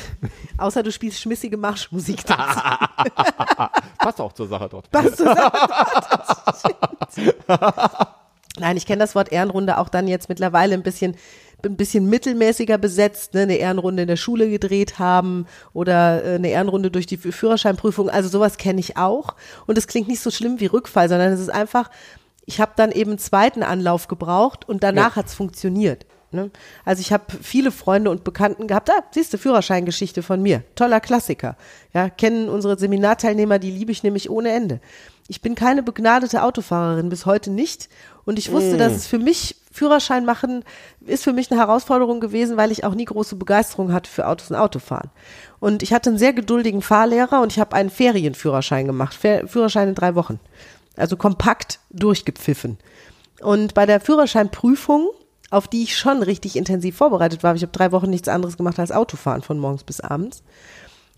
Außer 0.57 0.83
du 0.83 0.91
spielst 0.91 1.19
schmissige 1.19 1.57
Marschmusik 1.57 2.23
dazu. 2.25 2.59
Passt 3.97 4.21
auch 4.21 4.33
zur 4.33 4.47
Sachertorte. 4.47 4.89
Was 4.91 5.15
du 5.15 5.23
sagst. 5.23 6.41
Nein, 8.57 8.77
ich 8.77 8.85
kenne 8.85 8.99
das 8.99 9.15
Wort 9.15 9.31
Ehrenrunde 9.31 9.77
auch 9.77 9.89
dann 9.89 10.07
jetzt 10.07 10.29
mittlerweile 10.29 10.73
ein 10.75 10.83
bisschen 10.83 11.15
ein 11.63 11.77
bisschen 11.77 12.07
mittelmäßiger 12.09 12.77
besetzt, 12.77 13.33
ne, 13.33 13.41
eine 13.41 13.55
Ehrenrunde 13.55 14.03
in 14.03 14.07
der 14.07 14.17
Schule 14.17 14.49
gedreht 14.49 14.99
haben 14.99 15.47
oder 15.73 16.23
äh, 16.23 16.35
eine 16.35 16.49
Ehrenrunde 16.49 16.91
durch 16.91 17.07
die 17.07 17.17
Fü- 17.17 17.31
Führerscheinprüfung. 17.31 18.07
Also 18.09 18.29
sowas 18.29 18.57
kenne 18.57 18.79
ich 18.79 18.97
auch. 18.97 19.35
Und 19.65 19.75
es 19.77 19.87
klingt 19.87 20.07
nicht 20.07 20.19
so 20.21 20.29
schlimm 20.29 20.59
wie 20.59 20.67
Rückfall, 20.67 21.09
sondern 21.09 21.31
es 21.33 21.39
ist 21.39 21.49
einfach, 21.49 21.89
ich 22.45 22.61
habe 22.61 22.73
dann 22.75 22.91
eben 22.91 23.11
einen 23.11 23.19
zweiten 23.19 23.63
Anlauf 23.63 24.07
gebraucht 24.07 24.69
und 24.69 24.83
danach 24.83 25.11
Ja. 25.11 25.15
hat's 25.15 25.33
funktioniert. 25.33 26.05
Ne? 26.35 26.51
Also 26.83 27.01
ich 27.01 27.11
habe 27.11 27.25
viele 27.41 27.71
Freunde 27.71 28.11
und 28.11 28.23
Bekannten 28.23 28.67
gehabt. 28.67 28.89
Da, 28.89 28.93
siehst 29.11 29.33
du, 29.33 29.37
Führerscheingeschichte 29.37 30.21
von 30.21 30.41
mir. 30.41 30.63
Toller 30.75 30.99
Klassiker. 30.99 31.55
Ja, 31.93 32.09
kennen 32.09 32.49
unsere 32.49 32.77
Seminarteilnehmer, 32.77 33.57
die 33.57 33.71
liebe 33.71 33.91
ich 33.91 34.03
nämlich 34.03 34.29
ohne 34.29 34.51
Ende. 34.51 34.79
Ich 35.27 35.41
bin 35.41 35.55
keine 35.55 35.81
begnadete 35.81 36.43
Autofahrerin, 36.43 37.09
bis 37.09 37.25
heute 37.25 37.49
nicht. 37.49 37.89
Und 38.25 38.37
ich 38.37 38.51
wusste, 38.51 38.77
dass 38.77 38.93
es 38.93 39.07
für 39.07 39.17
mich, 39.17 39.55
Führerschein 39.71 40.23
machen, 40.23 40.63
ist 41.05 41.23
für 41.23 41.33
mich 41.33 41.51
eine 41.51 41.59
Herausforderung 41.59 42.19
gewesen, 42.19 42.57
weil 42.57 42.71
ich 42.71 42.83
auch 42.83 42.95
nie 42.95 43.05
große 43.05 43.35
Begeisterung 43.35 43.91
hatte 43.91 44.09
für 44.09 44.27
Autos 44.27 44.51
und 44.51 44.55
Autofahren. 44.55 45.09
Und 45.59 45.83
ich 45.83 45.93
hatte 45.93 46.11
einen 46.11 46.19
sehr 46.19 46.33
geduldigen 46.33 46.81
Fahrlehrer 46.81 47.41
und 47.41 47.51
ich 47.51 47.59
habe 47.59 47.75
einen 47.75 47.89
Ferienführerschein 47.89 48.85
gemacht. 48.85 49.15
Fer 49.15 49.47
Führerschein 49.47 49.89
in 49.89 49.95
drei 49.95 50.15
Wochen. 50.15 50.39
Also 50.95 51.17
kompakt 51.17 51.79
durchgepfiffen. 51.89 52.77
Und 53.41 53.73
bei 53.73 53.85
der 53.85 53.99
Führerscheinprüfung, 53.99 55.09
auf 55.51 55.67
die 55.67 55.83
ich 55.83 55.97
schon 55.97 56.23
richtig 56.23 56.55
intensiv 56.55 56.97
vorbereitet 56.97 57.43
war, 57.43 57.55
ich 57.55 57.61
habe 57.61 57.71
drei 57.71 57.91
Wochen 57.91 58.09
nichts 58.09 58.27
anderes 58.27 58.57
gemacht 58.57 58.79
als 58.79 58.91
Autofahren 58.91 59.41
von 59.41 59.59
morgens 59.59 59.83
bis 59.83 60.01
abends. 60.01 60.43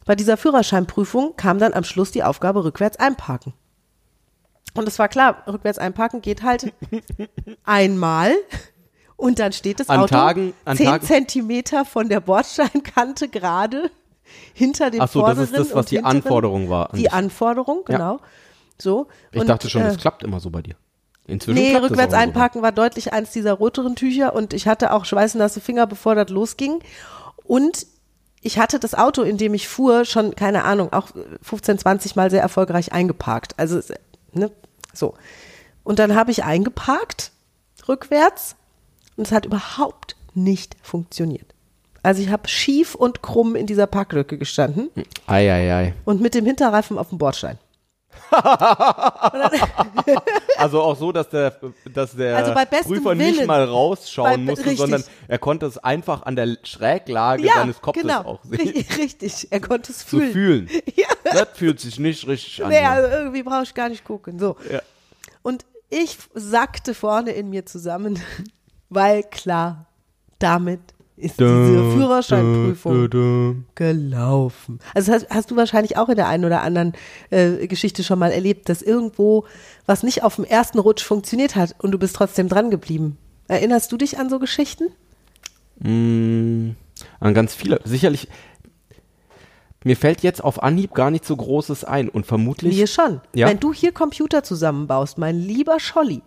Bei 0.06 0.16
dieser 0.16 0.38
Führerscheinprüfung 0.38 1.36
kam 1.36 1.60
dann 1.60 1.74
am 1.74 1.84
Schluss 1.84 2.12
die 2.12 2.24
Aufgabe 2.24 2.64
rückwärts 2.64 2.98
einparken. 2.98 3.54
Und 4.74 4.88
es 4.88 5.00
war 5.00 5.08
klar, 5.08 5.44
rückwärts 5.48 5.80
einparken 5.80 6.22
geht 6.22 6.44
halt 6.44 6.72
einmal 7.64 8.34
und 9.16 9.40
dann 9.40 9.52
steht 9.54 9.80
das 9.80 9.90
An 9.90 10.00
Auto 10.02 10.08
Tagen- 10.16 10.54
an 10.66 10.78
zehn 10.78 10.86
Tagen- 10.88 11.06
Zentimeter 11.06 11.84
von 11.86 12.10
der 12.10 12.20
Bordsteinkante 12.20 13.28
gerade 13.30 13.90
hinter 14.54 14.92
dem 14.92 15.02
Ach 15.02 15.08
so, 15.10 15.26
das 15.26 15.38
ist 15.40 15.58
das, 15.58 15.74
was 15.74 15.88
die 15.88 15.96
hinteren. 15.96 16.18
Anforderung 16.18 16.70
war 16.70 16.92
an 16.94 17.00
Die. 17.00 17.10
Anforderung, 17.10 17.86
Ja. 17.88 17.98
genau. 17.98 18.20
So. 18.80 19.08
Ich 19.32 19.40
Und, 19.42 19.48
dachte 19.48 19.70
schon, 19.70 19.82
äh, 19.82 19.86
das 19.86 19.98
klappt 19.98 20.22
immer 20.24 20.40
so 20.40 20.50
bei 20.50 20.62
dir. 20.62 20.76
Inzwischen 21.28 21.62
Nee, 21.62 21.76
rückwärts 21.76 22.14
einparken 22.14 22.62
war 22.62 22.72
deutlich 22.72 23.12
eins 23.14 23.32
dieser 23.32 23.54
roteren 23.54 23.96
Tücher 23.96 24.34
und 24.34 24.54
ich 24.54 24.68
hatte 24.68 24.94
auch 24.94 25.06
schweißnasse 25.06 25.60
Finger, 25.60 25.86
bevor 25.86 26.16
das 26.16 26.30
losging. 26.30 26.80
Und 27.44 27.86
ich 28.42 28.58
hatte 28.58 28.80
das 28.80 28.96
Auto, 28.96 29.24
in 29.24 29.38
dem 29.38 29.54
ich 29.54 29.68
fuhr, 29.68 30.06
schon, 30.06 30.36
keine 30.36 30.64
Ahnung, 30.64 30.94
auch 30.94 31.10
15, 31.42 31.80
20 31.80 32.16
Mal 32.16 32.32
sehr 32.32 32.42
erfolgreich 32.42 32.94
eingeparkt. 32.94 33.56
Also, 33.58 33.82
ne, 34.32 34.52
so. 34.94 35.16
Und 35.84 36.00
dann 36.00 36.16
habe 36.16 36.32
ich 36.32 36.44
eingeparkt, 36.44 37.32
rückwärts, 37.88 38.56
und 39.18 39.26
es 39.28 39.32
hat 39.34 39.46
überhaupt 39.46 40.16
nicht 40.34 40.78
funktioniert. 40.82 41.54
Also 42.04 42.22
ich 42.22 42.30
habe 42.30 42.48
schief 42.48 42.96
und 42.96 43.22
krumm 43.22 43.56
in 43.56 43.66
dieser 43.66 43.88
Parklücke 43.88 44.38
gestanden 44.38 44.90
Ei, 45.26 45.52
ei, 45.52 45.74
ei. 45.74 45.94
und 46.06 46.22
mit 46.22 46.36
dem 46.36 46.46
Hinterreifen 46.46 46.98
auf 46.98 47.10
dem 47.10 47.18
Bordstein. 47.18 47.58
Also 50.58 50.82
auch 50.82 50.98
so, 50.98 51.12
dass 51.12 51.30
der, 51.30 51.54
dass 51.94 52.16
der 52.16 52.38
Also 52.38 52.54
Prüfer 52.88 53.16
nicht 53.16 53.38
Willen. 53.38 53.48
mal 53.48 53.64
rausschauen 53.64 54.32
Bei- 54.32 54.38
musste, 54.38 54.66
richtig. 54.66 54.80
sondern 54.80 55.04
er 55.28 55.38
konnte 55.38 55.66
es 55.68 55.78
einfach 55.78 56.24
an 56.24 56.36
der 56.36 56.58
Schräglage 56.64 57.46
Ja, 57.46 57.54
seines 57.56 57.80
Kopfes 57.82 58.02
genau. 58.02 58.22
auch 58.22 58.44
sehen. 58.44 58.60
Richtig, 58.60 58.98
richtig. 59.00 59.48
Er 59.52 59.60
konnte 59.60 59.92
es 59.92 60.00
Zu 60.00 60.20
fühlen. 60.20 60.68
fühlen. 60.68 60.70
Ja. 60.96 61.08
Das 61.24 61.50
fühlt 61.54 61.80
sich 61.80 62.00
nicht 62.00 62.28
richtig 62.28 62.64
an. 62.64 62.70
Nee, 62.70 62.80
also 62.80 63.08
irgendwie 63.10 63.44
brauche 63.44 63.64
ich 63.64 63.74
gar 63.74 63.90
nicht 63.90 64.04
gucken. 64.04 64.40
So. 64.40 64.56
Ja. 64.72 64.82
Und 65.44 65.66
ich 65.90 66.18
sackte 66.34 66.94
vorne 66.96 67.32
in 67.32 67.50
mir 67.50 67.66
zusammen, 67.66 68.20
weil 68.90 69.24
klar, 69.24 69.86
damit 70.40 70.80
ist 71.18 71.40
diese 71.40 71.92
Führerscheinprüfung 71.94 73.66
gelaufen. 73.74 74.80
Also 74.94 75.12
hast, 75.12 75.28
hast 75.30 75.50
du 75.50 75.56
wahrscheinlich 75.56 75.98
auch 75.98 76.10
in 76.10 76.16
der 76.16 76.28
einen 76.28 76.46
oder 76.46 76.62
anderen 76.62 76.94
äh, 77.32 77.66
Geschichte 77.68 78.04
schon 78.04 78.20
mal 78.20 78.32
erlebt, 78.32 78.70
dass 78.70 78.84
irgendwo 78.84 79.46
was 79.88 80.04
nicht 80.04 80.24
auf 80.24 80.36
dem 80.36 80.46
ersten 80.46 80.78
Rutsch 80.78 81.04
funktioniert 81.04 81.56
hat 81.56 81.76
und 81.80 81.92
du 81.92 81.98
bist 81.98 82.16
trotzdem 82.16 82.50
dran 82.50 82.70
geblieben. 82.70 83.18
Erinnerst 83.48 83.92
du 83.92 83.98
dich 83.98 84.20
an 84.20 84.30
so 84.30 84.38
Geschichten? 84.38 84.90
Mm, 85.80 86.72
an 87.20 87.34
ganz 87.34 87.56
viele. 87.56 87.80
Sicherlich, 87.84 88.28
mir 89.84 89.98
fällt 89.98 90.22
jetzt 90.22 90.44
auf 90.44 90.62
Anhieb 90.62 90.94
gar 90.94 91.10
nicht 91.10 91.26
so 91.26 91.36
Großes 91.36 91.84
ein 91.84 92.10
und 92.10 92.28
vermutlich. 92.28 92.78
Mir 92.78 92.88
schon. 92.88 93.22
Ja. 93.34 93.48
Wenn 93.48 93.60
du 93.60 93.74
hier 93.74 93.92
Computer 93.92 94.44
zusammenbaust, 94.44 95.18
mein 95.18 95.40
lieber 95.40 95.80
Scholli, 95.80 96.22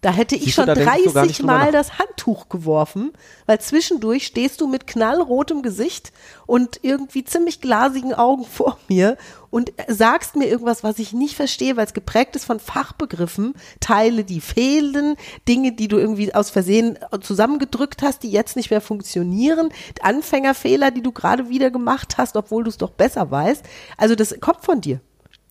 da 0.00 0.10
hätte 0.10 0.36
ich 0.36 0.44
Siehst 0.44 0.54
schon 0.56 0.66
da 0.66 0.74
denk 0.74 0.90
ich 0.98 1.04
so 1.04 1.12
gar 1.12 1.22
30 1.24 1.28
nicht 1.28 1.40
drüber 1.40 1.52
Mal 1.52 1.72
das 1.72 1.98
Handtuch 1.98 2.48
geworfen, 2.48 3.12
weil 3.46 3.60
zwischendurch 3.60 4.26
stehst 4.26 4.60
du 4.60 4.66
mit 4.66 4.86
knallrotem 4.86 5.62
Gesicht 5.62 6.12
und 6.46 6.80
irgendwie 6.82 7.24
ziemlich 7.24 7.60
glasigen 7.60 8.14
Augen 8.14 8.44
vor 8.50 8.78
mir 8.88 9.16
und 9.50 9.72
sagst 9.88 10.36
mir 10.36 10.46
irgendwas, 10.46 10.84
was 10.84 10.98
ich 10.98 11.12
nicht 11.12 11.34
verstehe, 11.34 11.76
weil 11.76 11.86
es 11.86 11.94
geprägt 11.94 12.36
ist 12.36 12.44
von 12.44 12.60
Fachbegriffen, 12.60 13.54
Teile, 13.80 14.24
die 14.24 14.40
fehlen, 14.40 15.16
Dinge, 15.48 15.72
die 15.72 15.88
du 15.88 15.96
irgendwie 15.96 16.34
aus 16.34 16.50
Versehen 16.50 16.98
zusammengedrückt 17.20 18.02
hast, 18.02 18.22
die 18.22 18.30
jetzt 18.30 18.56
nicht 18.56 18.70
mehr 18.70 18.82
funktionieren, 18.82 19.70
Anfängerfehler, 20.02 20.90
die 20.90 21.02
du 21.02 21.12
gerade 21.12 21.48
wieder 21.48 21.70
gemacht 21.70 22.18
hast, 22.18 22.36
obwohl 22.36 22.64
du 22.64 22.70
es 22.70 22.76
doch 22.76 22.90
besser 22.90 23.30
weißt. 23.30 23.64
Also 23.96 24.14
das 24.14 24.38
kommt 24.40 24.64
von 24.64 24.80
dir. 24.80 25.00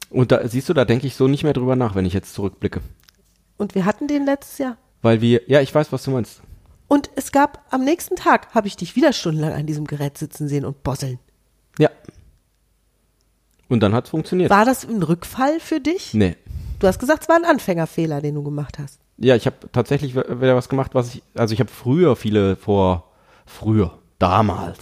Und 0.10 0.32
da 0.32 0.48
siehst 0.48 0.70
du, 0.70 0.74
da 0.74 0.86
denke 0.86 1.08
ich 1.08 1.16
so 1.16 1.28
nicht 1.28 1.44
mehr 1.44 1.54
drüber 1.54 1.76
nach, 1.76 1.96
wenn 1.96 2.06
ich 2.06 2.14
jetzt 2.14 2.34
zurückblicke. 2.34 2.82
Und 3.58 3.76
wir 3.76 3.86
hatten 3.86 4.08
den 4.08 4.26
letztes 4.26 4.58
Jahr. 4.60 4.78
Weil 5.02 5.22
wir, 5.22 5.42
ja, 5.48 5.62
ich 5.62 5.74
weiß, 5.74 5.92
was 5.92 6.04
du 6.04 6.12
meinst. 6.12 6.42
Und 6.88 7.10
es 7.16 7.32
gab 7.32 7.66
am 7.70 7.84
nächsten 7.84 8.16
Tag, 8.16 8.54
habe 8.54 8.68
ich 8.68 8.78
dich 8.78 8.96
wieder 8.96 9.14
stundenlang 9.14 9.54
an 9.54 9.66
diesem 9.66 9.86
Gerät 9.86 10.18
sitzen 10.18 10.48
sehen 10.48 10.66
und 10.66 10.84
bosseln. 10.84 11.20
Ja. 11.78 11.90
Und 13.68 13.82
dann 13.82 13.94
hat 13.94 14.06
es 14.06 14.12
funktioniert. 14.12 14.50
War 14.50 14.66
das 14.66 14.86
ein 14.86 15.04
Rückfall 15.04 15.60
für 15.60 15.80
dich? 15.80 16.14
nee. 16.14 16.36
Du 16.80 16.86
hast 16.86 17.00
gesagt, 17.00 17.24
es 17.24 17.30
war 17.30 17.36
ein 17.36 17.46
Anfängerfehler, 17.46 18.22
den 18.22 18.36
du 18.36 18.44
gemacht 18.44 18.78
hast. 18.78 19.00
Ja, 19.18 19.36
ich 19.36 19.48
habe 19.48 19.56
tatsächlich 19.72 20.16
wieder 20.16 20.56
was 20.56 20.70
gemacht, 20.70 20.94
was 20.94 21.16
ich, 21.16 21.24
also 21.34 21.54
ich 21.56 21.60
habe 21.60 21.72
früher 21.72 22.16
viele 22.16 22.56
vor, 22.56 23.12
früher, 23.48 23.98
damals, 24.20 24.78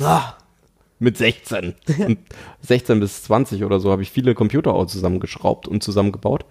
mit 1.00 1.18
16, 1.18 1.74
und 2.00 2.20
16 2.62 3.00
bis 3.00 3.24
20 3.24 3.64
oder 3.64 3.80
so, 3.80 3.92
habe 3.92 4.02
ich 4.02 4.12
viele 4.12 4.36
Computer 4.36 4.74
auch 4.74 4.88
zusammengeschraubt 4.88 5.70
und 5.70 5.84
zusammengebaut 5.84 6.44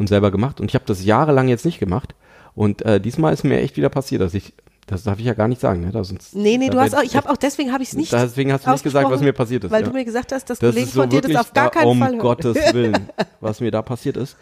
und 0.00 0.08
selber 0.08 0.30
gemacht. 0.30 0.60
Und 0.60 0.70
ich 0.70 0.74
habe 0.74 0.86
das 0.86 1.04
jahrelang 1.04 1.48
jetzt 1.48 1.66
nicht 1.66 1.78
gemacht. 1.78 2.14
Und 2.54 2.82
äh, 2.82 3.00
diesmal 3.00 3.34
ist 3.34 3.44
mir 3.44 3.60
echt 3.60 3.76
wieder 3.76 3.90
passiert, 3.90 4.22
dass 4.22 4.32
ich 4.32 4.54
Das 4.86 5.04
darf 5.04 5.20
ich 5.20 5.26
ja 5.26 5.34
gar 5.34 5.46
nicht 5.46 5.60
sagen, 5.60 5.82
ne? 5.82 5.92
Da 5.92 6.02
sonst, 6.02 6.34
Nee, 6.34 6.56
nee, 6.56 6.66
da 6.68 6.72
du 6.72 6.80
hast 6.80 6.96
auch, 6.96 7.02
ich 7.02 7.14
habe 7.16 7.28
auch, 7.28 7.36
deswegen 7.36 7.70
habe 7.70 7.82
ich 7.82 7.90
es 7.90 7.96
nicht 7.96 8.10
Deswegen 8.10 8.50
hast 8.50 8.66
du 8.66 8.70
nicht 8.72 8.82
gesagt, 8.82 9.10
was 9.10 9.20
mir 9.20 9.34
passiert 9.34 9.62
ist. 9.62 9.70
Weil 9.70 9.82
ja. 9.82 9.88
du 9.88 9.92
mir 9.92 10.04
gesagt 10.06 10.32
hast, 10.32 10.48
dass 10.48 10.58
das 10.58 10.70
Kollegen 10.70 10.90
so 10.90 11.02
von 11.02 11.10
dir 11.10 11.20
das 11.20 11.36
auf 11.36 11.52
gar 11.52 11.66
da, 11.66 11.70
keinen 11.70 11.86
um 11.86 11.98
Fall 11.98 12.12
hören. 12.12 12.18
Gottes 12.18 12.56
Willen, 12.72 13.10
was 13.40 13.60
mir 13.60 13.70
da 13.70 13.82
passiert 13.82 14.16
ist. 14.16 14.36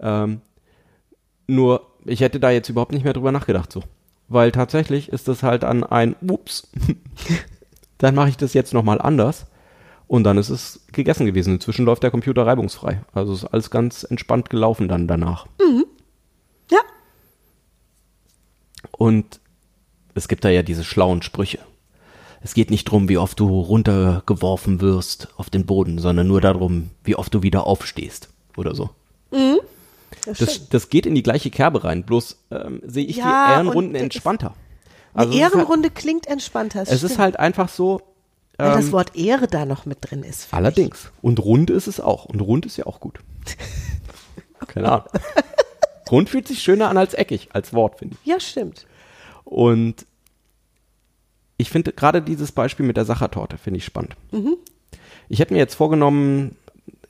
Ähm, 0.00 0.40
nur, 1.46 1.86
ich 2.06 2.20
hätte 2.20 2.40
da 2.40 2.50
jetzt 2.50 2.70
überhaupt 2.70 2.92
nicht 2.92 3.04
mehr 3.04 3.12
drüber 3.12 3.32
nachgedacht 3.32 3.70
so. 3.70 3.82
Weil 4.28 4.50
tatsächlich 4.50 5.10
ist 5.10 5.28
das 5.28 5.42
halt 5.42 5.62
an 5.62 5.84
ein 5.84 6.16
Ups. 6.26 6.70
dann 7.98 8.14
mache 8.14 8.30
ich 8.30 8.38
das 8.38 8.54
jetzt 8.54 8.72
nochmal 8.72 8.98
anders. 8.98 9.44
Und 10.12 10.24
dann 10.24 10.36
ist 10.36 10.50
es 10.50 10.80
gegessen 10.92 11.24
gewesen. 11.24 11.54
Inzwischen 11.54 11.86
läuft 11.86 12.02
der 12.02 12.10
Computer 12.10 12.46
reibungsfrei. 12.46 13.00
Also 13.14 13.32
ist 13.32 13.46
alles 13.46 13.70
ganz 13.70 14.04
entspannt 14.04 14.50
gelaufen 14.50 14.86
dann 14.86 15.08
danach. 15.08 15.46
Ja, 16.70 16.80
Und 18.90 19.40
es 20.14 20.28
gibt 20.28 20.44
da 20.44 20.50
ja 20.50 20.62
diese 20.62 20.84
schlauen 20.84 21.22
Sprüche. 21.22 21.60
Es 22.42 22.52
geht 22.52 22.70
nicht 22.70 22.84
drum, 22.84 23.08
wie 23.08 23.16
oft 23.16 23.40
du 23.40 23.48
runtergeworfen 23.60 24.82
wirst 24.82 25.28
auf 25.38 25.48
den 25.48 25.64
Boden, 25.64 25.98
sondern 25.98 26.26
nur 26.28 26.42
darum, 26.42 26.90
wie 27.04 27.16
oft 27.16 27.32
du 27.32 27.42
wieder 27.42 27.66
aufstehst 27.66 28.28
oder 28.58 28.74
so. 28.74 28.90
das 29.30 30.36
stimmt. 30.36 30.40
Das, 30.50 30.68
das 30.68 30.88
geht 30.90 31.06
in 31.06 31.14
die 31.14 31.22
gleiche 31.22 31.50
Kerbe 31.50 31.84
rein, 31.84 32.04
bloß 32.04 32.36
ähm, 32.50 32.82
sehe 32.84 33.06
ich 33.06 33.16
Ja, 33.16 33.46
die 33.46 33.52
Ehrenrunden 33.54 33.94
entspannter. 33.94 34.54
Eine 35.14 35.20
Also 35.26 35.30
es 35.30 35.36
ist 35.38 35.42
halt- 35.44 35.52
Ehrenrunde 35.54 35.90
klingt 35.90 36.26
entspannter. 36.26 36.80
das 36.80 36.88
Es 36.90 37.02
ist 37.02 37.12
stimmt. 37.12 37.20
halt 37.22 37.38
einfach 37.38 37.70
so. 37.70 38.02
Weil 38.62 38.76
das 38.76 38.86
ähm, 38.86 38.92
Wort 38.92 39.16
Ehre 39.16 39.46
da 39.46 39.64
noch 39.64 39.86
mit 39.86 39.98
drin 40.00 40.22
ist. 40.22 40.52
Allerdings. 40.52 41.10
Und 41.20 41.40
rund 41.40 41.70
ist 41.70 41.86
es 41.86 42.00
auch. 42.00 42.24
Und 42.24 42.40
rund 42.40 42.66
ist 42.66 42.76
ja 42.76 42.86
auch 42.86 43.00
gut. 43.00 43.20
Keine 44.68 44.90
Ahnung. 44.90 45.06
rund 46.10 46.30
fühlt 46.30 46.48
sich 46.48 46.62
schöner 46.62 46.88
an 46.88 46.96
als 46.96 47.14
eckig, 47.14 47.48
als 47.52 47.72
Wort, 47.72 47.98
finde 47.98 48.16
ich. 48.20 48.26
Ja, 48.26 48.40
stimmt. 48.40 48.86
Und 49.44 50.06
ich 51.56 51.70
finde 51.70 51.92
gerade 51.92 52.22
dieses 52.22 52.52
Beispiel 52.52 52.86
mit 52.86 52.96
der 52.96 53.04
Sachertorte 53.04 53.58
finde 53.58 53.78
ich 53.78 53.84
spannend. 53.84 54.16
Ich 55.28 55.38
hätte 55.38 55.52
mir 55.52 55.60
jetzt 55.60 55.74
vorgenommen, 55.74 56.56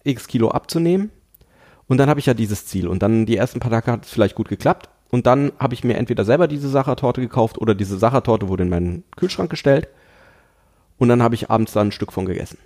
x 0.04 0.26
Kilo 0.28 0.50
abzunehmen. 0.50 1.11
Und 1.88 1.99
dann 1.99 2.09
habe 2.09 2.21
ich 2.21 2.26
ja 2.26 2.35
dieses 2.35 2.66
Ziel. 2.66 2.88
Und 2.88 3.02
dann 3.02 3.26
die 3.26 3.37
ersten 3.37 3.61
paar 3.61 3.71
Tage 3.71 3.92
hat 3.92 4.04
es 4.04 4.11
vielleicht 4.11 4.35
gut 4.35 4.49
geklappt. 4.49 4.88
Und 5.11 5.26
dann 5.26 5.52
habe 5.59 5.75
ich 5.75 5.85
mir 5.85 5.97
entweder 5.97 6.25
selber 6.25 6.49
diese 6.49 6.68
Sachertorte 6.68 7.21
gekauft 7.21 7.59
oder 7.59 7.75
diese 7.75 7.99
Sachertorte 7.99 8.49
wurde 8.49 8.62
in 8.62 8.71
meinen 8.71 9.04
Kühlschrank 9.16 9.50
gestellt. 9.50 9.88
Und 11.02 11.09
dann 11.09 11.21
habe 11.21 11.35
ich 11.35 11.50
abends 11.50 11.73
da 11.73 11.80
ein 11.80 11.90
Stück 11.90 12.12
von 12.12 12.26
gegessen. 12.26 12.59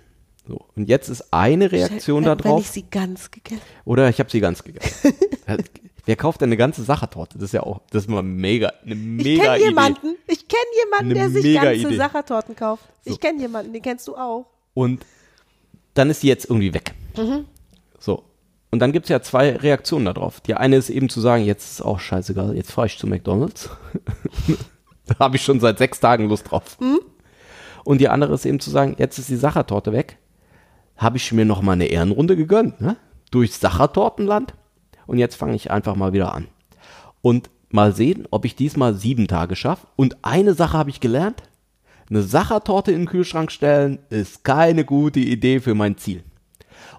So. 0.47 0.63
Und 0.75 0.87
jetzt 0.87 1.09
ist 1.09 1.33
eine 1.33 1.71
Reaktion 1.71 2.23
Wenn- 2.23 2.31
Wenn 2.31 2.37
darauf. 2.37 2.61
ich 2.61 2.69
sie 2.69 2.83
ganz 2.83 3.31
gegessen 3.31 3.61
Oder 3.83 4.07
ich 4.09 4.19
habe 4.19 4.29
sie 4.29 4.39
ganz 4.39 4.63
gegessen. 4.63 5.13
Wer 6.05 6.15
kauft 6.15 6.41
denn 6.41 6.49
eine 6.49 6.57
ganze 6.57 6.83
Sachertorte? 6.83 7.39
Das 7.39 7.45
ist 7.45 7.53
ja 7.53 7.63
auch, 7.63 7.81
das 7.89 8.03
ist 8.03 8.09
mal 8.09 8.21
mega, 8.21 8.71
eine 8.85 8.93
Ich 8.93 8.99
mega 9.25 9.43
kenne 9.43 9.55
Idee. 9.57 9.65
jemanden, 9.65 10.15
ich 10.27 10.47
kenne 10.47 10.61
jemanden, 10.85 11.05
Eine 11.19 11.31
der 11.31 11.41
sich 11.41 11.55
ganze 11.55 11.73
Idee. 11.87 11.97
Sachertorten 11.97 12.55
kauft. 12.55 12.83
So. 13.05 13.11
Ich 13.11 13.19
kenne 13.19 13.41
jemanden, 13.41 13.73
den 13.73 13.81
kennst 13.81 14.07
du 14.07 14.15
auch. 14.15 14.45
Und 14.75 15.03
dann 15.95 16.11
ist 16.11 16.21
die 16.21 16.27
jetzt 16.27 16.45
irgendwie 16.45 16.75
weg. 16.75 16.93
Mhm. 17.17 17.45
So. 17.99 18.23
Und 18.69 18.79
dann 18.79 18.91
gibt's 18.91 19.09
ja 19.09 19.19
zwei 19.23 19.55
Reaktionen 19.55 20.05
darauf. 20.05 20.41
Die 20.41 20.53
eine 20.53 20.75
ist 20.75 20.91
eben 20.91 21.09
zu 21.09 21.21
sagen, 21.21 21.43
jetzt 21.43 21.71
ist 21.71 21.81
auch 21.81 21.99
scheißegal, 21.99 22.55
jetzt 22.55 22.71
fahre 22.71 22.85
ich 22.85 22.99
zu 22.99 23.07
McDonalds. 23.07 23.69
da 25.07 25.17
habe 25.19 25.37
ich 25.37 25.43
schon 25.43 25.59
seit 25.59 25.79
sechs 25.79 25.99
Tagen 25.99 26.29
Lust 26.29 26.51
drauf. 26.51 26.77
Mhm. 26.79 26.99
Und 27.87 28.01
die 28.01 28.09
andere 28.09 28.33
ist 28.33 28.45
eben 28.45 28.59
zu 28.59 28.69
sagen, 28.69 28.97
jetzt 28.99 29.17
ist 29.17 29.29
die 29.29 29.37
Sachertorte 29.37 29.93
weg. 29.93 30.17
Habe 30.97 31.15
ich 31.15 31.31
mir 31.31 31.45
noch 31.45 31.61
mal 31.61 31.71
eine 31.71 31.85
Ehrenrunde 31.85 32.35
gegönnt, 32.35 32.81
ne? 32.81 32.97
Durchs 33.31 33.61
Sachertortenland. 33.61 34.55
Und 35.05 35.19
jetzt 35.19 35.35
fange 35.35 35.55
ich 35.55 35.71
einfach 35.71 35.95
mal 35.95 36.11
wieder 36.11 36.35
an. 36.35 36.49
Und 37.21 37.49
mal 37.69 37.95
sehen, 37.95 38.27
ob 38.29 38.43
ich 38.43 38.57
diesmal 38.57 38.93
sieben 38.93 39.29
Tage 39.29 39.55
schaffe. 39.55 39.87
Und 39.95 40.17
eine 40.21 40.53
Sache 40.53 40.77
habe 40.77 40.89
ich 40.89 40.99
gelernt. 40.99 41.43
Eine 42.09 42.23
Sachertorte 42.23 42.91
in 42.91 43.03
den 43.03 43.07
Kühlschrank 43.07 43.53
stellen 43.53 43.99
ist 44.09 44.43
keine 44.43 44.83
gute 44.83 45.21
Idee 45.21 45.61
für 45.61 45.73
mein 45.73 45.95
Ziel. 45.95 46.25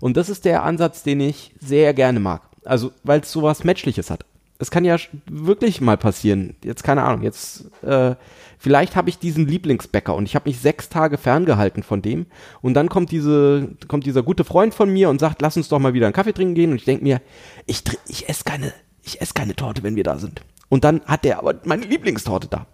Und 0.00 0.16
das 0.16 0.30
ist 0.30 0.46
der 0.46 0.62
Ansatz, 0.62 1.02
den 1.02 1.20
ich 1.20 1.54
sehr 1.60 1.92
gerne 1.92 2.18
mag. 2.18 2.40
Also, 2.64 2.92
weil 3.02 3.20
es 3.20 3.30
sowas 3.30 3.62
Menschliches 3.62 4.10
hat. 4.10 4.24
Es 4.60 4.70
kann 4.70 4.84
ja 4.84 4.96
wirklich 5.30 5.80
mal 5.80 5.96
passieren. 5.96 6.56
Jetzt 6.64 6.82
keine 6.82 7.04
Ahnung. 7.04 7.22
Jetzt 7.22 7.70
äh, 7.82 8.16
vielleicht 8.58 8.96
habe 8.96 9.08
ich 9.08 9.18
diesen 9.18 9.46
Lieblingsbäcker 9.46 10.14
und 10.14 10.26
ich 10.26 10.34
habe 10.34 10.48
mich 10.48 10.58
sechs 10.58 10.88
Tage 10.88 11.16
ferngehalten 11.16 11.84
von 11.84 12.02
dem. 12.02 12.26
Und 12.60 12.74
dann 12.74 12.88
kommt 12.88 13.12
diese 13.12 13.76
kommt 13.86 14.04
dieser 14.04 14.22
gute 14.22 14.44
Freund 14.44 14.74
von 14.74 14.92
mir 14.92 15.10
und 15.10 15.20
sagt, 15.20 15.42
lass 15.42 15.56
uns 15.56 15.68
doch 15.68 15.78
mal 15.78 15.94
wieder 15.94 16.06
einen 16.06 16.12
Kaffee 16.12 16.32
trinken 16.32 16.54
gehen. 16.54 16.70
Und 16.72 16.76
ich 16.76 16.84
denke 16.84 17.04
mir, 17.04 17.20
ich 17.66 17.82
ich 18.08 18.28
esse 18.28 18.42
keine 18.44 18.72
ich 19.04 19.20
esse 19.20 19.32
keine 19.32 19.54
Torte, 19.54 19.84
wenn 19.84 19.96
wir 19.96 20.04
da 20.04 20.18
sind. 20.18 20.42
Und 20.68 20.84
dann 20.84 21.02
hat 21.02 21.24
der 21.24 21.38
aber 21.38 21.54
meine 21.64 21.86
Lieblingstorte 21.86 22.48
da. 22.48 22.66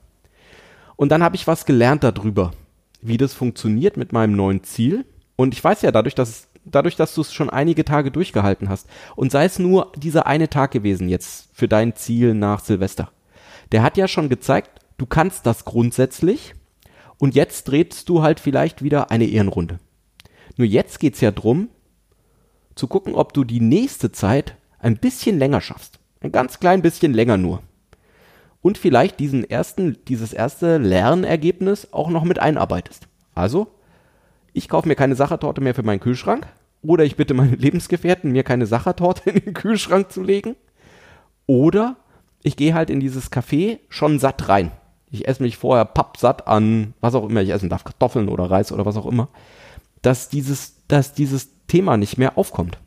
Und 0.96 1.10
dann 1.10 1.22
habe 1.22 1.36
ich 1.36 1.46
was 1.46 1.66
gelernt 1.66 2.02
darüber, 2.04 2.52
wie 3.02 3.16
das 3.18 3.34
funktioniert 3.34 3.96
mit 3.96 4.12
meinem 4.12 4.34
neuen 4.36 4.62
Ziel. 4.64 5.04
Und 5.36 5.54
ich 5.54 5.62
weiß 5.62 5.82
ja 5.82 5.92
dadurch, 5.92 6.14
dass 6.14 6.48
dadurch, 6.64 6.96
dass 6.96 7.14
du 7.14 7.20
es 7.20 7.32
schon 7.32 7.50
einige 7.50 7.84
Tage 7.84 8.10
durchgehalten 8.10 8.68
hast 8.68 8.88
und 9.16 9.32
sei 9.32 9.44
es 9.44 9.58
nur 9.58 9.92
dieser 9.96 10.26
eine 10.26 10.48
Tag 10.48 10.70
gewesen 10.70 11.08
jetzt 11.08 11.48
für 11.52 11.68
dein 11.68 11.94
Ziel 11.94 12.34
nach 12.34 12.60
Silvester. 12.60 13.10
Der 13.72 13.82
hat 13.82 13.96
ja 13.96 14.08
schon 14.08 14.28
gezeigt, 14.28 14.80
du 14.98 15.06
kannst 15.06 15.46
das 15.46 15.64
grundsätzlich 15.64 16.54
und 17.18 17.34
jetzt 17.34 17.64
drehst 17.64 18.08
du 18.08 18.22
halt 18.22 18.40
vielleicht 18.40 18.82
wieder 18.82 19.10
eine 19.10 19.26
Ehrenrunde. 19.26 19.78
Nur 20.56 20.66
jetzt 20.66 21.00
geht's 21.00 21.20
ja 21.20 21.30
drum, 21.30 21.68
zu 22.74 22.86
gucken, 22.86 23.14
ob 23.14 23.32
du 23.32 23.44
die 23.44 23.60
nächste 23.60 24.12
Zeit 24.12 24.56
ein 24.78 24.96
bisschen 24.96 25.38
länger 25.38 25.60
schaffst. 25.60 25.98
Ein 26.20 26.32
ganz 26.32 26.58
klein 26.60 26.82
bisschen 26.82 27.12
länger 27.12 27.36
nur 27.36 27.62
und 28.64 28.78
vielleicht 28.78 29.20
diesen 29.20 29.44
ersten, 29.48 29.98
dieses 30.08 30.32
erste 30.32 30.78
Lernergebnis 30.78 31.92
auch 31.92 32.08
noch 32.08 32.24
mit 32.24 32.38
einarbeitest. 32.38 33.08
Also, 33.34 33.66
ich 34.54 34.68
kaufe 34.68 34.88
mir 34.88 34.94
keine 34.94 35.16
Sachertorte 35.16 35.60
mehr 35.60 35.74
für 35.74 35.82
meinen 35.82 36.00
Kühlschrank 36.00 36.46
oder 36.80 37.04
ich 37.04 37.16
bitte 37.16 37.34
meine 37.34 37.56
Lebensgefährten, 37.56 38.32
mir 38.32 38.44
keine 38.44 38.66
Sachertorte 38.66 39.28
in 39.28 39.40
den 39.40 39.52
Kühlschrank 39.52 40.10
zu 40.10 40.22
legen 40.22 40.56
oder 41.46 41.96
ich 42.42 42.56
gehe 42.56 42.72
halt 42.72 42.88
in 42.88 43.00
dieses 43.00 43.30
Café 43.30 43.80
schon 43.88 44.18
satt 44.18 44.48
rein. 44.48 44.70
Ich 45.10 45.28
esse 45.28 45.42
mich 45.42 45.56
vorher 45.56 45.84
pappsatt 45.84 46.46
an, 46.48 46.94
was 47.00 47.14
auch 47.14 47.28
immer 47.28 47.42
ich 47.42 47.50
essen 47.50 47.68
darf, 47.68 47.84
Kartoffeln 47.84 48.28
oder 48.28 48.50
Reis 48.50 48.72
oder 48.72 48.86
was 48.86 48.96
auch 48.96 49.06
immer, 49.06 49.28
dass 50.02 50.28
dieses, 50.28 50.86
dass 50.88 51.14
dieses 51.14 51.50
Thema 51.66 51.96
nicht 51.96 52.18
mehr 52.18 52.36
aufkommt. 52.38 52.78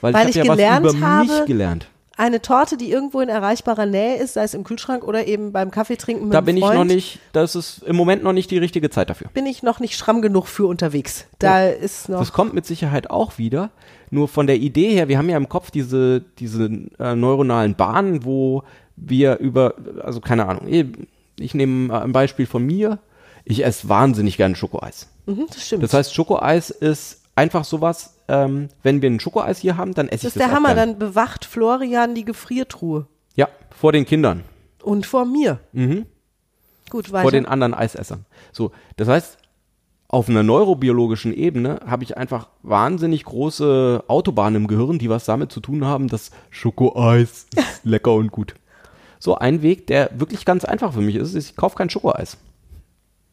Weil, 0.00 0.14
Weil 0.14 0.28
ich 0.28 0.36
ich 0.36 0.48
habe 0.48 0.60
ja 0.60 0.78
gelernt 0.78 0.86
was 0.86 0.94
über 0.94 1.06
habe, 1.06 1.26
mich 1.26 1.44
gelernt. 1.46 1.88
Eine 2.16 2.42
Torte, 2.42 2.76
die 2.76 2.90
irgendwo 2.90 3.20
in 3.20 3.28
erreichbarer 3.28 3.86
Nähe 3.86 4.16
ist, 4.16 4.34
sei 4.34 4.44
es 4.44 4.54
im 4.54 4.64
Kühlschrank 4.64 5.04
oder 5.04 5.26
eben 5.26 5.52
beim 5.52 5.70
Kaffee 5.70 5.96
trinken 5.96 6.24
mit 6.24 6.34
Da 6.34 6.40
bin 6.40 6.56
ich 6.56 6.64
Freund, 6.64 6.78
noch 6.78 6.84
nicht, 6.84 7.18
das 7.32 7.54
ist 7.54 7.82
im 7.84 7.96
Moment 7.96 8.22
noch 8.22 8.32
nicht 8.32 8.50
die 8.50 8.58
richtige 8.58 8.90
Zeit 8.90 9.10
dafür. 9.10 9.28
bin 9.32 9.46
ich 9.46 9.62
noch 9.62 9.80
nicht 9.80 9.96
schramm 9.96 10.22
genug 10.22 10.46
für 10.46 10.66
unterwegs. 10.66 11.26
Da 11.38 11.68
ist 11.68 12.08
noch 12.08 12.18
Das 12.18 12.32
kommt 12.32 12.54
mit 12.54 12.66
Sicherheit 12.66 13.10
auch 13.10 13.38
wieder. 13.38 13.70
Nur 14.10 14.28
von 14.28 14.46
der 14.46 14.56
Idee 14.56 14.90
her, 14.90 15.08
wir 15.08 15.16
haben 15.16 15.30
ja 15.30 15.38
im 15.38 15.48
Kopf 15.48 15.70
diese, 15.70 16.20
diese 16.38 16.70
äh, 16.98 17.14
neuronalen 17.14 17.74
Bahnen, 17.76 18.24
wo 18.24 18.62
wir 18.96 19.38
über, 19.38 19.74
also 20.02 20.20
keine 20.20 20.46
Ahnung, 20.46 20.68
ich, 20.68 20.86
ich 21.38 21.54
nehme 21.54 22.02
ein 22.02 22.12
Beispiel 22.12 22.46
von 22.46 22.64
mir. 22.64 22.98
Ich 23.44 23.64
esse 23.64 23.88
wahnsinnig 23.88 24.36
gerne 24.36 24.54
Schokoeis. 24.54 25.08
Mhm, 25.26 25.46
das 25.48 25.66
stimmt. 25.66 25.82
Das 25.82 25.94
heißt, 25.94 26.14
Schokoeis 26.14 26.70
ist 26.70 27.22
einfach 27.34 27.64
sowas, 27.64 28.14
ähm, 28.32 28.68
wenn 28.82 29.02
wir 29.02 29.10
ein 29.10 29.20
Schokoeis 29.20 29.58
hier 29.58 29.76
haben, 29.76 29.92
dann 29.94 30.08
esse 30.08 30.22
das 30.22 30.22
ich 30.22 30.26
ist 30.28 30.36
das 30.36 30.42
der 30.42 30.52
auch 30.52 30.56
Hammer. 30.56 30.74
gern. 30.74 30.90
Dann 30.90 30.98
bewacht 30.98 31.44
Florian 31.44 32.14
die 32.14 32.24
Gefriertruhe. 32.24 33.06
Ja, 33.36 33.48
vor 33.70 33.92
den 33.92 34.06
Kindern, 34.06 34.42
Und 34.82 35.04
vor 35.06 35.26
mir. 35.26 35.60
Gut, 36.90 37.12
weiter. 37.12 37.18
Mhm. 37.18 37.22
vor 37.22 37.30
den 37.30 37.46
anderen 37.46 37.74
Eisessern. 37.74 38.24
So, 38.52 38.72
das 38.96 39.08
heißt, 39.08 39.38
auf 40.08 40.28
einer 40.28 40.42
neurobiologischen 40.42 41.32
Ebene 41.34 41.80
habe 41.86 42.04
ich 42.04 42.16
einfach 42.16 42.48
wahnsinnig 42.62 43.24
große 43.24 44.04
Autobahnen 44.08 44.62
im 44.62 44.66
Gehirn, 44.68 44.98
die 44.98 45.08
was 45.08 45.24
damit 45.24 45.52
zu 45.52 45.60
tun 45.60 45.84
haben, 45.84 46.08
dass 46.08 46.30
Schokoeis 46.50 47.46
ist 47.56 47.80
lecker 47.84 48.12
und 48.14 48.30
gut. 48.32 48.54
So 49.18 49.36
ein 49.36 49.62
Weg, 49.62 49.86
der 49.86 50.10
wirklich 50.18 50.44
ganz 50.44 50.64
einfach 50.64 50.92
für 50.94 51.00
mich 51.00 51.16
ist, 51.16 51.34
ist, 51.34 51.50
ich 51.50 51.56
kaufe 51.56 51.76
kein 51.76 51.88
Schokoeis. 51.90 52.36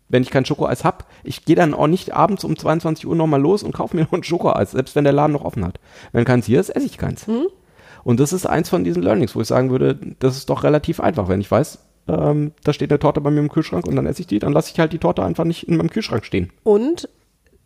Wenn 0.09 0.23
ich 0.23 0.31
kein 0.31 0.43
Schokoeis 0.45 0.83
hab, 0.83 1.05
ich 1.23 1.45
gehe 1.45 1.55
dann 1.55 1.73
auch 1.73 1.87
nicht 1.87 2.13
abends 2.13 2.43
um 2.43 2.57
22 2.57 3.07
Uhr 3.07 3.15
nochmal 3.15 3.41
los 3.41 3.63
und 3.63 3.71
kaufe 3.73 3.95
mir 3.95 4.03
noch 4.05 4.13
ein 4.13 4.23
Schokoeis, 4.23 4.71
selbst 4.71 4.95
wenn 4.95 5.03
der 5.03 5.13
Laden 5.13 5.33
noch 5.33 5.45
offen 5.45 5.63
hat. 5.63 5.79
Wenn 6.11 6.25
keins 6.25 6.45
hier 6.45 6.59
ist, 6.59 6.69
esse 6.69 6.85
ich 6.85 6.97
keins. 6.97 7.25
Und 8.03 8.19
das 8.19 8.33
ist 8.33 8.45
eins 8.45 8.69
von 8.69 8.83
diesen 8.83 9.03
Learnings, 9.03 9.35
wo 9.35 9.41
ich 9.41 9.47
sagen 9.47 9.69
würde, 9.69 9.99
das 10.19 10.35
ist 10.37 10.49
doch 10.49 10.63
relativ 10.63 10.99
einfach, 10.99 11.27
wenn 11.27 11.41
ich 11.41 11.51
weiß, 11.51 11.79
ähm, 12.07 12.53
da 12.63 12.73
steht 12.73 12.91
eine 12.91 12.99
Torte 12.99 13.21
bei 13.21 13.29
mir 13.29 13.39
im 13.39 13.49
Kühlschrank 13.49 13.85
und 13.85 13.95
dann 13.95 14.07
esse 14.07 14.21
ich 14.21 14.27
die, 14.27 14.39
dann 14.39 14.53
lasse 14.53 14.71
ich 14.73 14.79
halt 14.79 14.93
die 14.93 14.97
Torte 14.99 15.23
einfach 15.23 15.43
nicht 15.43 15.67
in 15.67 15.77
meinem 15.77 15.89
Kühlschrank 15.91 16.25
stehen. 16.25 16.51
Und 16.63 17.07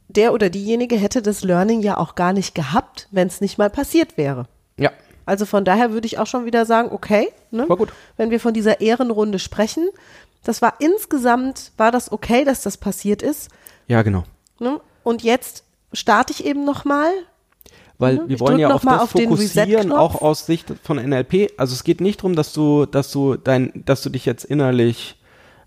der 0.09 0.33
oder 0.33 0.49
diejenige 0.49 0.95
hätte 0.97 1.21
das 1.21 1.43
Learning 1.43 1.81
ja 1.81 1.97
auch 1.97 2.15
gar 2.15 2.33
nicht 2.33 2.53
gehabt, 2.55 3.07
wenn 3.11 3.27
es 3.27 3.39
nicht 3.41 3.57
mal 3.57 3.69
passiert 3.69 4.17
wäre. 4.17 4.47
Ja, 4.77 4.91
Also 5.25 5.45
von 5.45 5.63
daher 5.63 5.91
würde 5.93 6.07
ich 6.07 6.17
auch 6.19 6.27
schon 6.27 6.45
wieder 6.45 6.65
sagen, 6.65 6.89
okay, 6.91 7.29
ne? 7.51 7.69
War 7.69 7.77
gut. 7.77 7.93
wenn 8.17 8.29
wir 8.31 8.39
von 8.39 8.53
dieser 8.53 8.81
Ehrenrunde 8.81 9.39
sprechen, 9.39 9.87
das 10.43 10.61
war 10.61 10.75
insgesamt, 10.79 11.71
war 11.77 11.91
das 11.91 12.11
okay, 12.11 12.43
dass 12.45 12.61
das 12.61 12.77
passiert 12.77 13.21
ist. 13.21 13.49
ja 13.87 14.01
genau. 14.01 14.23
Ne? 14.59 14.79
Und 15.03 15.23
jetzt 15.23 15.63
starte 15.91 16.31
ich 16.33 16.45
eben 16.45 16.65
nochmal. 16.65 17.11
Weil 17.97 18.15
Mhm. 18.19 18.29
wir 18.29 18.39
wollen 18.39 18.59
ja 18.59 18.73
auf 18.73 18.83
mal 18.83 18.93
das 18.93 19.01
auf 19.03 19.09
fokussieren, 19.11 19.91
auch 19.91 20.21
aus 20.21 20.45
Sicht 20.45 20.73
von 20.83 20.97
NLP. 20.97 21.51
Also 21.57 21.73
es 21.73 21.83
geht 21.83 22.01
nicht 22.01 22.19
darum, 22.21 22.35
dass 22.35 22.53
du, 22.53 22.85
dass 22.85 23.11
du 23.11 23.35
dein, 23.35 23.71
dass 23.85 24.01
du 24.01 24.09
dich 24.09 24.25
jetzt 24.25 24.45
innerlich 24.45 25.19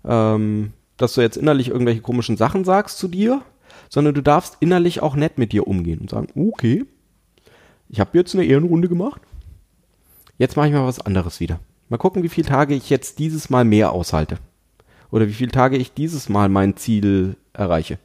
ähm, 0.05 0.73
dass 0.97 1.13
du 1.13 1.21
jetzt 1.21 1.37
innerlich 1.37 1.69
irgendwelche 1.69 2.01
komischen 2.01 2.37
Sachen 2.37 2.65
sagst 2.65 2.97
zu 2.97 3.07
dir, 3.07 3.41
sondern 3.89 4.15
du 4.15 4.21
darfst 4.21 4.57
innerlich 4.59 5.01
auch 5.01 5.15
nett 5.15 5.37
mit 5.37 5.51
dir 5.51 5.67
umgehen 5.67 5.99
und 5.99 6.09
sagen, 6.09 6.27
okay, 6.35 6.85
ich 7.89 7.99
habe 7.99 8.17
jetzt 8.17 8.33
eine 8.33 8.43
Ehrenrunde 8.45 8.89
gemacht, 8.89 9.21
jetzt 10.37 10.57
mache 10.57 10.67
ich 10.67 10.73
mal 10.73 10.85
was 10.85 10.99
anderes 10.99 11.39
wieder. 11.39 11.59
Mal 11.89 11.97
gucken, 11.97 12.23
wie 12.23 12.29
viele 12.29 12.47
Tage 12.47 12.73
ich 12.73 12.89
jetzt 12.89 13.19
dieses 13.19 13.49
Mal 13.49 13.63
mehr 13.63 13.91
aushalte. 13.91 14.37
Oder 15.11 15.27
wie 15.27 15.33
viele 15.33 15.51
Tage 15.51 15.77
ich 15.77 15.93
dieses 15.93 16.29
Mal 16.29 16.49
mein 16.49 16.75
Ziel 16.75 17.35
erreiche. 17.53 17.97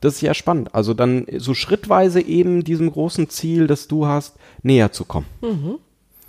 Das 0.00 0.16
ist 0.16 0.20
ja 0.20 0.34
spannend. 0.34 0.74
Also 0.74 0.92
dann 0.92 1.26
so 1.38 1.54
schrittweise 1.54 2.20
eben 2.20 2.64
diesem 2.64 2.90
großen 2.90 3.30
Ziel, 3.30 3.66
das 3.66 3.88
du 3.88 4.06
hast, 4.06 4.36
näher 4.62 4.92
zu 4.92 5.04
kommen. 5.04 5.26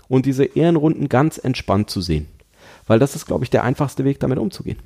Und 0.08 0.25
diese 0.25 0.45
Ehrenrunden 0.45 1.10
ganz 1.10 1.38
entspannt 1.38 1.89
zu 1.89 1.99
sehen. 1.99 2.28
Weil 2.88 2.99
das 2.99 3.15
ist, 3.15 3.25
glaube 3.25 3.43
ich, 3.43 3.49
der 3.49 3.63
einfachste 3.63 4.06
Weg, 4.06 4.19
damit 4.19 4.38
umzugehen. 4.38 4.80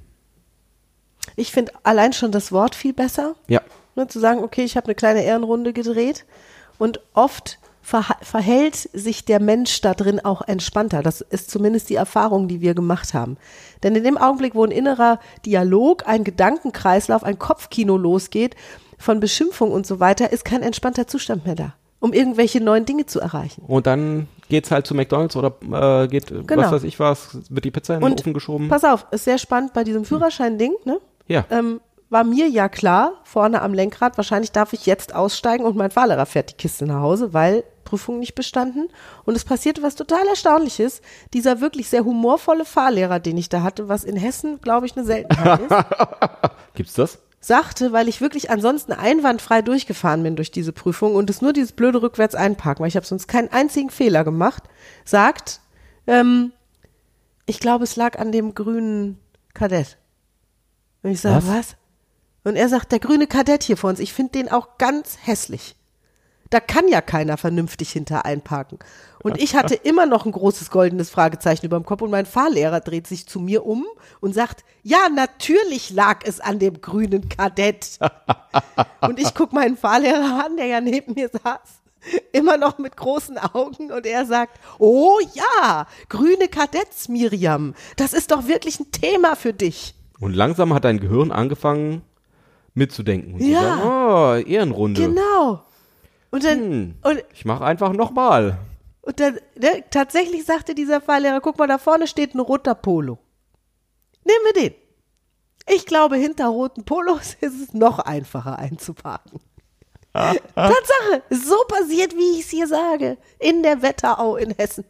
Ich 1.36 1.52
finde 1.52 1.74
allein 1.84 2.14
schon 2.14 2.32
das 2.32 2.52
Wort 2.52 2.74
viel 2.74 2.94
besser. 2.94 3.36
Ja. 3.48 3.62
Ne, 3.96 4.08
zu 4.08 4.20
sagen, 4.20 4.44
okay, 4.44 4.64
ich 4.64 4.78
habe 4.78 4.86
eine 4.86 4.96
kleine 4.96 5.24
Ehrenrunde 5.24 5.74
gedreht 5.74 6.26
und 6.78 7.02
oft 7.14 7.60
verhält 7.82 8.76
sich 8.76 9.26
der 9.26 9.40
Mensch 9.42 9.82
da 9.82 9.94
drin 9.94 10.20
auch 10.24 10.42
entspannter. 10.48 11.02
Das 11.02 11.22
ist 11.22 11.50
zumindest 11.50 11.90
die 11.90 11.96
Erfahrung, 11.96 12.48
die 12.48 12.62
wir 12.62 12.74
gemacht 12.74 13.14
haben. 13.14 13.38
Denn 13.84 13.96
in 13.96 14.04
dem 14.04 14.18
Augenblick, 14.18 14.56
wo 14.56 14.64
ein 14.64 14.72
innerer 14.72 15.20
Dialog, 15.46 16.08
ein 16.08 16.24
Gedankenkreislauf, 16.24 17.24
ein 17.24 17.40
Kopfkino 17.40 17.98
losgeht, 17.98 18.56
von 18.98 19.20
Beschimpfung 19.20 19.72
und 19.72 19.88
so 19.88 20.00
weiter, 20.00 20.32
ist 20.32 20.44
kein 20.46 20.62
entspannter 20.62 21.08
Zustand 21.08 21.46
mehr 21.46 21.56
da, 21.56 21.74
um 22.00 22.12
irgendwelche 22.14 22.60
neuen 22.62 22.86
Dinge 22.86 23.06
zu 23.06 23.20
erreichen. 23.22 23.64
Und 23.66 23.88
dann 23.88 24.28
geht's 24.50 24.72
halt 24.72 24.86
zu 24.86 24.94
McDonalds 24.94 25.36
oder 25.38 25.54
äh, 25.72 26.08
geht, 26.10 26.32
was 26.32 26.48
Genau. 26.48 26.72
weiß 26.72 26.84
ich 26.84 27.00
was, 27.00 27.38
wird 27.50 27.64
die 27.66 27.72
Pizza 27.72 27.96
in 27.96 28.02
den 28.02 28.12
Und 28.12 28.20
Ofen 28.20 28.34
geschoben. 28.34 28.68
pass 28.68 28.84
auf, 28.84 29.06
ist 29.12 29.24
sehr 29.24 29.38
spannend 29.38 29.74
bei 29.74 29.84
diesem 29.84 30.04
Führerschein-Ding, 30.06 30.74
ne? 30.86 31.00
Ja. 31.28 31.46
ähm, 31.52 31.80
war 32.10 32.24
mir 32.24 32.48
ja 32.48 32.70
klar, 32.70 33.22
vorne 33.24 33.62
am 33.62 33.74
Lenkrad, 33.74 34.18
wahrscheinlich 34.18 34.52
darf 34.52 34.74
ich 34.74 34.86
jetzt 34.86 35.14
aussteigen 35.14 35.66
und 35.66 35.76
mein 35.76 35.92
Fahrlehrer 35.92 36.26
fährt 36.26 36.52
die 36.52 36.56
Kiste 36.56 36.86
nach 36.86 37.02
Hause, 37.02 37.34
weil 37.34 37.64
Prüfung 37.84 38.20
nicht 38.20 38.36
bestanden. 38.36 38.90
Und 39.26 39.36
es 39.36 39.46
passierte 39.46 39.82
was 39.82 39.96
total 39.96 40.28
Erstaunliches. 40.28 41.02
Dieser 41.34 41.62
wirklich 41.62 41.90
sehr 41.90 42.06
humorvolle 42.06 42.66
Fahrlehrer, 42.66 43.20
den 43.20 43.38
ich 43.38 43.50
da 43.50 43.64
hatte, 43.64 43.90
was 43.90 44.04
in 44.04 44.16
Hessen, 44.16 44.62
glaube 44.62 44.86
ich, 44.86 44.96
eine 44.96 45.06
Seltenheit 45.06 45.62
ist, 45.62 45.72
Gibt's 46.76 46.94
das? 46.94 47.20
sagte, 47.42 47.94
weil 47.94 48.10
ich 48.10 48.20
wirklich 48.20 48.52
ansonsten 48.52 48.92
einwandfrei 48.92 49.62
durchgefahren 49.62 50.24
bin 50.24 50.36
durch 50.36 50.52
diese 50.52 50.74
Prüfung 50.74 51.16
und 51.16 51.30
es 51.30 51.42
nur 51.42 51.54
dieses 51.54 51.72
blöde 51.72 52.02
rückwärts 52.02 52.36
einparken, 52.36 52.84
weil 52.84 52.90
ich 52.90 52.98
habe 52.98 53.06
sonst 53.06 53.28
keinen 53.28 53.48
einzigen 53.50 53.90
Fehler 53.90 54.26
gemacht, 54.26 54.64
sagt, 55.06 55.62
ähm, 56.06 56.52
ich 57.46 57.60
glaube, 57.62 57.86
es 57.86 57.96
lag 57.96 58.20
an 58.20 58.32
dem 58.34 58.56
grünen 58.56 59.20
Kadett. 59.54 59.98
Und 61.02 61.12
ich 61.12 61.22
sage, 61.22 61.48
Was? 61.48 61.48
was? 61.48 61.76
Und 62.44 62.56
er 62.56 62.70
sagt, 62.70 62.92
der 62.92 63.00
grüne 63.00 63.28
Kadett 63.28 63.64
hier 63.64 63.78
vor 63.78 63.90
uns, 63.90 64.00
ich 64.00 64.14
finde 64.14 64.32
den 64.34 64.50
auch 64.50 64.78
ganz 64.78 65.18
hässlich. 65.24 65.76
Da 66.50 66.60
kann 66.60 66.88
ja 66.88 67.02
keiner 67.02 67.38
vernünftig 67.38 67.92
hinter 67.92 68.26
einparken. 68.26 68.80
Und 69.22 69.40
ich 69.40 69.56
hatte 69.56 69.76
immer 69.84 70.06
noch 70.06 70.26
ein 70.26 70.32
großes 70.32 70.72
goldenes 70.72 71.10
Fragezeichen 71.10 71.66
über 71.66 71.78
dem 71.78 71.86
Kopf 71.86 72.02
und 72.02 72.10
mein 72.10 72.26
Fahrlehrer 72.26 72.80
dreht 72.80 73.06
sich 73.06 73.28
zu 73.28 73.40
mir 73.40 73.66
um 73.66 73.86
und 74.20 74.34
sagt, 74.34 74.64
ja, 74.82 75.10
natürlich 75.14 75.92
lag 75.92 76.22
es 76.26 76.40
an 76.40 76.58
dem 76.58 76.82
grünen 76.82 77.30
Kadett. 77.30 78.00
und 79.02 79.20
ich 79.20 79.36
guck 79.36 79.54
meinen 79.54 79.78
Fahrlehrer 79.78 80.46
an, 80.46 80.58
der 80.58 80.66
ja 80.66 80.82
neben 80.82 81.14
mir 81.14 81.30
saß, 81.30 81.82
immer 82.32 82.58
noch 82.58 82.80
mit 82.80 82.98
großen 82.98 83.38
Augen 83.38 83.92
und 83.92 84.06
er 84.08 84.26
sagt, 84.26 84.60
oh 84.80 85.20
ja, 85.34 85.86
grüne 86.08 86.48
Kadetts, 86.48 87.10
Miriam, 87.10 87.76
das 87.98 88.14
ist 88.14 88.32
doch 88.32 88.48
wirklich 88.48 88.80
ein 88.80 88.92
Thema 88.92 89.36
für 89.36 89.54
dich. 89.54 89.94
Und 90.20 90.34
langsam 90.34 90.74
hat 90.74 90.84
dein 90.84 91.00
Gehirn 91.00 91.32
angefangen 91.32 92.02
mitzudenken. 92.74 93.36
Und 93.36 93.42
Ja. 93.42 93.60
zu 93.60 93.66
sagen, 93.66 93.82
oh, 93.86 94.50
Ehrenrunde. 94.50 95.02
Genau. 95.08 95.64
Und 96.32 96.44
dann, 96.44 96.60
Hm. 96.60 96.96
und 97.04 97.24
Ich 97.34 97.46
mache 97.46 97.66
einfach 97.66 97.92
nochmal. 97.94 98.58
Und 99.02 99.20
dann, 99.20 99.40
ne, 99.60 99.84
tatsächlich 99.90 100.46
sagte 100.46 100.76
dieser 100.76 101.02
Fahrlehrer, 101.02 101.42
guck 101.42 101.58
mal, 101.58 101.68
da 101.68 101.78
vorne 101.78 102.06
steht 102.08 102.36
ein 102.36 102.40
roter 102.40 102.76
Polo. 102.76 103.18
Nehmen 104.24 104.46
wir 104.46 104.62
den. 104.62 104.76
Ich 105.72 105.86
glaube, 105.86 106.18
hinter 106.18 106.48
roten 106.48 106.84
Polos 106.84 107.36
ist 107.42 107.60
es 107.62 107.74
noch 107.74 108.00
einfacher 108.00 108.60
einzuparken. 108.60 109.40
Tatsache, 110.14 111.22
so 111.30 111.56
passiert, 111.68 112.16
wie 112.16 112.40
ich 112.40 112.46
es 112.46 112.50
hier 112.50 112.68
sage, 112.68 113.18
in 113.40 113.62
der 113.64 113.82
Wetterau 113.82 114.36
in 114.38 114.52
Hessen. 114.58 114.84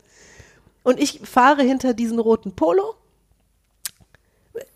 Und 0.84 1.00
ich 1.00 1.20
fahre 1.24 1.62
hinter 1.63 1.94
diesen 1.94 2.20
roten 2.20 2.56
Polo, 2.56 2.96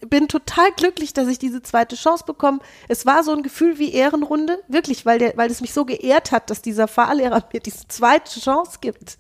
bin 0.07 0.27
total 0.27 0.71
glücklich, 0.73 1.13
dass 1.13 1.27
ich 1.27 1.39
diese 1.39 1.61
zweite 1.61 1.95
Chance 1.95 2.23
bekomme. 2.25 2.59
Es 2.87 3.05
war 3.05 3.23
so 3.23 3.31
ein 3.31 3.43
Gefühl 3.43 3.79
wie 3.79 3.93
Ehrenrunde, 3.93 4.61
wirklich, 4.67 5.05
weil, 5.05 5.19
der, 5.19 5.37
weil 5.37 5.49
es 5.49 5.61
mich 5.61 5.73
so 5.73 5.85
geehrt 5.85 6.31
hat, 6.31 6.49
dass 6.49 6.61
dieser 6.61 6.87
Fahrlehrer 6.87 7.43
mir 7.53 7.59
diese 7.59 7.87
zweite 7.87 8.39
Chance 8.39 8.79
gibt. 8.81 9.17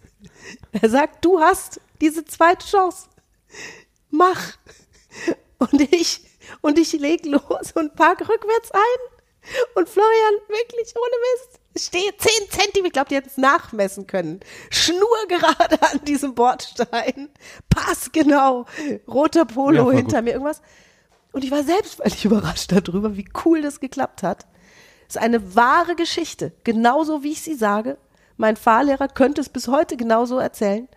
Er 0.71 0.89
sagt, 0.89 1.23
du 1.23 1.39
hast 1.39 1.79
diese 2.01 2.25
zweite 2.25 2.65
Chance. 2.67 3.07
Mach. 4.09 4.57
Und 5.57 5.81
ich, 5.93 6.21
und 6.61 6.77
ich 6.77 6.91
leg 6.93 7.25
los 7.25 7.71
und 7.73 7.95
park 7.95 8.21
rückwärts 8.21 8.71
ein. 8.71 9.13
Und 9.75 9.89
Florian, 9.89 10.33
wirklich, 10.47 10.93
ohne 10.95 11.15
Mist, 11.35 11.85
stehe 11.87 12.15
zehn 12.17 12.49
Zentimeter, 12.49 12.85
ich 12.87 12.93
glaube, 12.93 13.09
die 13.09 13.15
hätten 13.15 13.29
es 13.29 13.37
nachmessen 13.37 14.07
können. 14.07 14.39
Schnurgerade 14.69 15.81
an 15.91 16.03
diesem 16.05 16.35
Bordstein. 16.35 17.29
Pass 17.69 18.11
genau. 18.11 18.65
Roter 19.07 19.39
Ja, 19.39 19.45
Polo 19.45 19.83
voll 19.85 19.95
hinter 19.95 20.17
gut. 20.17 20.25
mir, 20.25 20.31
irgendwas. 20.31 20.61
Und 21.31 21.43
ich 21.43 21.51
war 21.51 21.63
selbst 21.63 21.95
völlig 21.95 22.23
überrascht 22.25 22.71
darüber, 22.71 23.17
wie 23.17 23.27
cool 23.45 23.61
das 23.61 23.79
geklappt 23.79 24.23
hat. 24.23 24.45
Es 25.09 25.15
ist 25.15 25.21
eine 25.21 25.55
wahre 25.55 25.95
Geschichte. 25.95 26.53
Genauso 26.63 27.23
wie 27.23 27.31
ich 27.31 27.41
sie 27.41 27.55
sage. 27.55 27.97
Mein 28.37 28.55
Fahrlehrer 28.55 29.07
könnte 29.07 29.41
es 29.41 29.49
bis 29.49 29.67
heute 29.67 29.97
genauso 29.97 30.37
erzählen. 30.39 30.87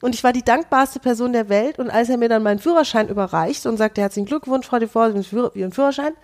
Und 0.00 0.14
ich 0.16 0.24
war 0.24 0.32
die 0.32 0.44
dankbarste 0.44 0.98
Person 0.98 1.32
der 1.32 1.48
Welt. 1.48 1.78
Und 1.78 1.90
als 1.90 2.08
er 2.08 2.18
mir 2.18 2.28
dann 2.28 2.42
meinen 2.42 2.58
Führerschein 2.58 3.08
überreicht 3.08 3.66
und 3.66 3.76
sagte, 3.76 4.00
herzlichen 4.00 4.26
Glückwunsch, 4.26 4.66
Frau 4.66 4.78
haben 4.78 5.22
Führer- 5.22 5.54
Ihren 5.54 5.72
Führerschein, 5.72 6.14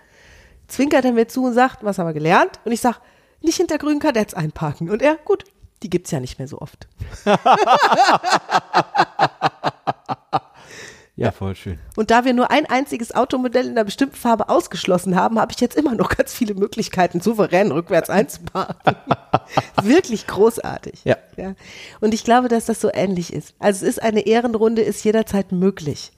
zwinkert 0.69 1.05
er 1.05 1.11
mir 1.11 1.27
zu 1.27 1.45
und 1.45 1.53
sagt, 1.53 1.83
was 1.83 1.97
haben 1.97 2.07
wir 2.07 2.13
gelernt? 2.13 2.59
Und 2.65 2.71
ich 2.71 2.81
sag, 2.81 2.99
nicht 3.41 3.57
hinter 3.57 3.77
grünen 3.77 3.99
Kadetts 3.99 4.33
einparken. 4.33 4.89
Und 4.89 5.01
er, 5.01 5.15
gut, 5.15 5.43
die 5.83 5.89
gibt's 5.89 6.11
ja 6.11 6.19
nicht 6.19 6.39
mehr 6.39 6.47
so 6.47 6.59
oft. 6.59 6.87
Ja, 11.19 11.33
voll 11.33 11.53
schön. 11.53 11.77
Und 11.97 12.11
da 12.11 12.23
wir 12.23 12.33
nur 12.33 12.49
ein 12.49 12.65
einziges 12.65 13.13
Automodell 13.13 13.65
in 13.65 13.71
einer 13.71 13.83
bestimmten 13.83 14.15
Farbe 14.15 14.47
ausgeschlossen 14.47 15.17
haben, 15.17 15.37
habe 15.37 15.51
ich 15.51 15.59
jetzt 15.59 15.75
immer 15.75 15.93
noch 15.93 16.07
ganz 16.15 16.33
viele 16.33 16.53
Möglichkeiten, 16.53 17.19
souverän 17.19 17.73
rückwärts 17.73 18.09
einzuparken. 18.09 18.95
Wirklich 19.83 20.27
großartig. 20.27 21.01
Ja. 21.03 21.17
ja. 21.35 21.55
Und 21.99 22.13
ich 22.13 22.23
glaube, 22.23 22.47
dass 22.47 22.67
das 22.67 22.79
so 22.79 22.89
ähnlich 22.93 23.33
ist. 23.33 23.53
Also 23.59 23.85
es 23.85 23.97
ist 23.97 24.01
eine 24.01 24.27
Ehrenrunde, 24.27 24.81
ist 24.81 25.03
jederzeit 25.03 25.51
möglich. 25.51 26.13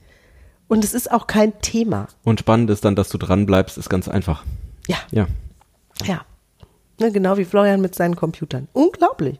Und 0.72 0.84
es 0.84 0.94
ist 0.94 1.10
auch 1.12 1.26
kein 1.26 1.60
Thema. 1.60 2.06
Und 2.24 2.40
spannend 2.40 2.70
ist 2.70 2.84
dann, 2.84 2.96
dass 2.96 3.08
du 3.10 3.18
dran 3.18 3.44
bleibst, 3.46 3.76
ist 3.78 3.90
ganz 3.90 4.08
einfach. 4.08 4.44
Ja, 4.86 4.96
Ja. 5.10 5.26
ja. 6.04 6.22
Ne, 7.00 7.10
genau 7.12 7.36
wie 7.36 7.44
Florian 7.44 7.80
mit 7.80 7.94
seinen 7.94 8.16
Computern. 8.16 8.68
Unglaublich. 8.72 9.38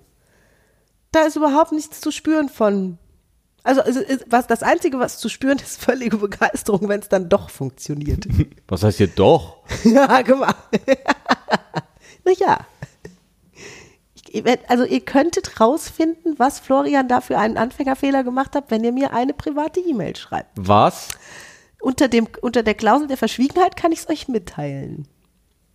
Da 1.10 1.20
ist 1.22 1.36
überhaupt 1.36 1.72
nichts 1.72 2.00
zu 2.00 2.10
spüren 2.10 2.48
von. 2.48 2.98
Also, 3.62 3.80
also 3.82 4.00
was 4.28 4.46
das 4.48 4.62
Einzige, 4.62 4.98
was 4.98 5.18
zu 5.18 5.28
spüren 5.28 5.58
ist, 5.58 5.80
völlige 5.80 6.16
Begeisterung, 6.16 6.88
wenn 6.88 7.00
es 7.00 7.08
dann 7.08 7.28
doch 7.28 7.48
funktioniert. 7.50 8.26
Was 8.68 8.82
heißt 8.82 8.98
hier 8.98 9.06
doch? 9.06 9.58
Ja, 9.84 10.22
guck 10.24 10.40
mal. 10.40 10.54
Na 12.24 12.32
ja. 12.32 12.32
Ich- 12.36 12.40
wenn- 12.40 12.71
Also 14.68 14.84
ihr 14.84 15.00
könntet 15.00 15.60
rausfinden, 15.60 16.34
was 16.38 16.58
Florian 16.58 17.08
da 17.08 17.20
für 17.20 17.38
einen 17.38 17.58
Anfängerfehler 17.58 18.24
gemacht 18.24 18.54
hat, 18.54 18.70
wenn 18.70 18.82
ihr 18.82 18.92
mir 18.92 19.12
eine 19.12 19.34
private 19.34 19.80
E-Mail 19.80 20.16
schreibt. 20.16 20.50
Was? 20.56 21.08
Unter, 21.80 22.08
dem, 22.08 22.28
unter 22.40 22.62
der 22.62 22.74
Klausel 22.74 23.08
der 23.08 23.16
Verschwiegenheit 23.16 23.76
kann 23.76 23.92
ich 23.92 24.00
es 24.00 24.08
euch 24.08 24.28
mitteilen. 24.28 25.06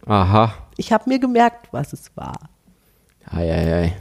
Aha. 0.05 0.53
Ich 0.77 0.91
habe 0.91 1.09
mir 1.09 1.19
gemerkt, 1.19 1.67
was 1.71 1.93
es 1.93 2.15
war. 2.15 2.49
Eieiei. 3.29 3.93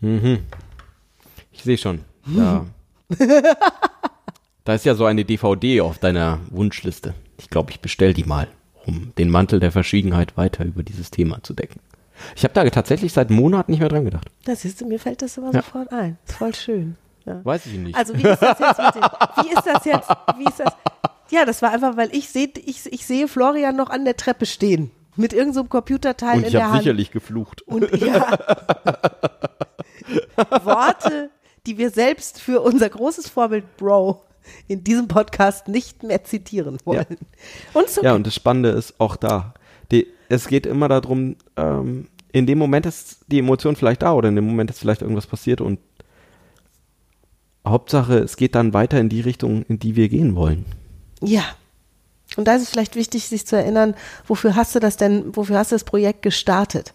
Mhm. 0.00 0.44
Ich 1.50 1.64
sehe 1.64 1.76
schon. 1.76 2.04
Da. 2.24 2.66
da 4.64 4.74
ist 4.74 4.84
ja 4.84 4.94
so 4.94 5.04
eine 5.04 5.24
DVD 5.24 5.80
auf 5.80 5.98
deiner 5.98 6.38
Wunschliste. 6.50 7.14
Ich 7.36 7.50
glaube, 7.50 7.72
ich 7.72 7.80
bestell 7.80 8.14
die 8.14 8.24
mal, 8.24 8.48
um 8.86 9.12
den 9.18 9.28
Mantel 9.28 9.60
der 9.60 9.72
Verschwiegenheit 9.72 10.36
weiter 10.36 10.64
über 10.64 10.82
dieses 10.82 11.10
Thema 11.10 11.42
zu 11.42 11.52
decken. 11.52 11.80
Ich 12.36 12.44
habe 12.44 12.54
da 12.54 12.68
tatsächlich 12.70 13.12
seit 13.12 13.30
Monaten 13.30 13.70
nicht 13.72 13.80
mehr 13.80 13.88
dran 13.88 14.04
gedacht. 14.04 14.28
Das 14.44 14.64
ist, 14.64 14.84
mir 14.84 14.98
fällt 14.98 15.22
das 15.22 15.36
immer 15.36 15.52
Ja. 15.52 15.62
sofort 15.62 15.92
ein. 15.92 16.18
Ist 16.26 16.36
voll 16.36 16.54
schön. 16.54 16.96
Ja. 17.24 17.44
Weiß 17.44 17.66
ich 17.66 17.74
nicht. 17.78 17.96
Also 17.96 18.14
wie 18.16 18.22
ist 18.26 18.40
das 18.42 18.58
jetzt 18.58 18.78
mit 18.78 18.94
dem, 18.94 19.02
wie 19.44 19.52
ist 19.52 19.66
das 19.66 19.84
jetzt, 19.84 20.08
wie 20.38 20.44
ist 20.44 20.60
das? 20.60 20.72
Ja, 21.30 21.44
das 21.44 21.60
war 21.62 21.72
einfach, 21.72 21.96
weil 21.96 22.08
ich 22.14 22.28
sehe, 22.30 22.48
ich, 22.64 22.90
ich 22.90 23.06
sehe 23.06 23.28
Florian 23.28 23.76
noch 23.76 23.90
an 23.90 24.04
der 24.06 24.16
Treppe 24.16 24.46
stehen. 24.46 24.90
Mit 25.16 25.32
irgendeinem 25.32 25.64
so 25.64 25.68
Computerteil 25.68 26.34
Und 26.36 26.40
in 26.40 26.46
ich 26.46 26.52
der 26.52 26.62
habe 26.64 26.72
Hand. 26.74 26.82
sicherlich 26.84 27.10
geflucht. 27.10 27.62
Und 27.62 27.90
ja, 28.00 28.38
Worte, 30.62 31.30
die 31.66 31.76
wir 31.78 31.90
selbst 31.90 32.40
für 32.40 32.60
unser 32.60 32.88
großes 32.88 33.28
Vorbild 33.28 33.76
Bro 33.76 34.22
in 34.66 34.82
diesem 34.84 35.08
Podcast 35.08 35.68
nicht 35.68 36.02
mehr 36.02 36.24
zitieren 36.24 36.78
wollen. 36.84 37.04
Ja. 37.10 37.16
Und 37.74 37.90
so 37.90 38.02
Ja, 38.02 38.14
und 38.14 38.26
das 38.26 38.34
Spannende 38.34 38.70
ist 38.70 38.94
auch 38.98 39.16
da. 39.16 39.54
Die, 39.90 40.06
es 40.28 40.48
geht 40.48 40.66
immer 40.66 40.88
darum, 40.88 41.36
ähm, 41.56 42.08
in 42.32 42.46
dem 42.46 42.58
Moment 42.58 42.86
ist 42.86 43.18
die 43.28 43.38
Emotion 43.38 43.76
vielleicht 43.76 44.02
da 44.02 44.12
oder 44.12 44.28
in 44.28 44.36
dem 44.36 44.46
Moment 44.46 44.70
ist 44.70 44.80
vielleicht 44.80 45.02
irgendwas 45.02 45.26
passiert 45.26 45.60
und 45.60 45.78
Hauptsache, 47.66 48.18
es 48.18 48.36
geht 48.36 48.54
dann 48.54 48.72
weiter 48.72 48.98
in 48.98 49.08
die 49.08 49.20
Richtung, 49.20 49.62
in 49.62 49.78
die 49.78 49.96
wir 49.96 50.08
gehen 50.08 50.36
wollen. 50.36 50.64
Ja. 51.20 51.42
Und 52.36 52.46
da 52.46 52.54
ist 52.54 52.62
es 52.62 52.70
vielleicht 52.70 52.94
wichtig, 52.94 53.28
sich 53.28 53.46
zu 53.46 53.56
erinnern, 53.56 53.94
wofür 54.26 54.54
hast 54.54 54.74
du 54.74 54.80
das 54.80 54.96
denn, 54.96 55.34
wofür 55.34 55.58
hast 55.58 55.72
du 55.72 55.74
das 55.74 55.84
Projekt 55.84 56.22
gestartet? 56.22 56.94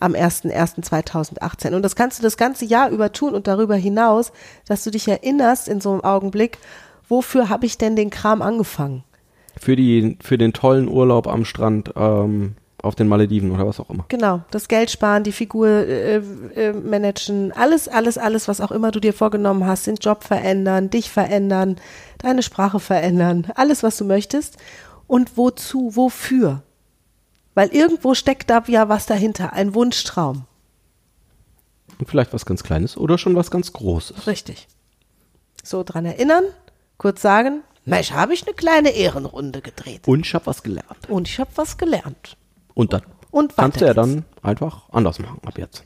Am 0.00 0.14
01.01.2018. 0.14 1.74
Und 1.74 1.82
das 1.82 1.94
kannst 1.94 2.18
du 2.18 2.22
das 2.22 2.36
ganze 2.36 2.64
Jahr 2.64 2.90
über 2.90 3.12
tun 3.12 3.34
und 3.34 3.46
darüber 3.46 3.76
hinaus, 3.76 4.32
dass 4.66 4.82
du 4.82 4.90
dich 4.90 5.06
erinnerst 5.06 5.68
in 5.68 5.80
so 5.80 5.92
einem 5.92 6.00
Augenblick, 6.00 6.58
wofür 7.08 7.48
habe 7.48 7.66
ich 7.66 7.78
denn 7.78 7.94
den 7.94 8.10
Kram 8.10 8.42
angefangen? 8.42 9.04
Für, 9.62 9.76
die, 9.76 10.18
für 10.20 10.38
den 10.38 10.52
tollen 10.52 10.88
Urlaub 10.88 11.28
am 11.28 11.44
Strand 11.44 11.92
ähm, 11.94 12.56
auf 12.82 12.96
den 12.96 13.06
Malediven 13.06 13.52
oder 13.52 13.64
was 13.64 13.78
auch 13.78 13.90
immer. 13.90 14.04
Genau, 14.08 14.40
das 14.50 14.66
Geld 14.66 14.90
sparen, 14.90 15.22
die 15.22 15.30
Figur 15.30 15.68
äh, 15.68 16.16
äh, 16.16 16.72
managen, 16.72 17.52
alles, 17.52 17.86
alles, 17.86 18.18
alles, 18.18 18.48
was 18.48 18.60
auch 18.60 18.72
immer 18.72 18.90
du 18.90 18.98
dir 18.98 19.12
vorgenommen 19.12 19.64
hast, 19.64 19.86
den 19.86 19.94
Job 19.94 20.24
verändern, 20.24 20.90
dich 20.90 21.12
verändern, 21.12 21.76
deine 22.18 22.42
Sprache 22.42 22.80
verändern, 22.80 23.52
alles, 23.54 23.84
was 23.84 23.96
du 23.96 24.04
möchtest. 24.04 24.56
Und 25.06 25.36
wozu, 25.36 25.94
wofür? 25.94 26.64
Weil 27.54 27.68
irgendwo 27.68 28.14
steckt 28.14 28.50
da 28.50 28.64
ja 28.66 28.88
was 28.88 29.06
dahinter, 29.06 29.52
ein 29.52 29.76
Wunschtraum. 29.76 30.46
Und 32.00 32.08
vielleicht 32.08 32.32
was 32.32 32.46
ganz 32.46 32.64
Kleines 32.64 32.96
oder 32.96 33.16
schon 33.16 33.36
was 33.36 33.52
ganz 33.52 33.72
Großes. 33.72 34.26
Richtig. 34.26 34.66
So 35.62 35.84
dran 35.84 36.04
erinnern, 36.04 36.42
kurz 36.98 37.22
sagen, 37.22 37.62
Mensch, 37.84 38.12
habe 38.12 38.34
ich 38.34 38.46
eine 38.46 38.54
kleine 38.54 38.90
Ehrenrunde 38.90 39.60
gedreht. 39.60 40.06
Und 40.06 40.26
ich 40.26 40.34
habe 40.34 40.46
was 40.46 40.62
gelernt. 40.62 41.08
Und 41.08 41.28
ich 41.28 41.38
habe 41.40 41.50
was 41.56 41.76
gelernt. 41.78 42.36
Und 42.74 42.92
dann 42.92 43.02
Und 43.30 43.56
kannst 43.56 43.80
du 43.80 43.86
ja 43.86 43.94
dann 43.94 44.24
einfach 44.42 44.88
anders 44.92 45.18
machen 45.18 45.40
ab 45.44 45.58
jetzt. 45.58 45.84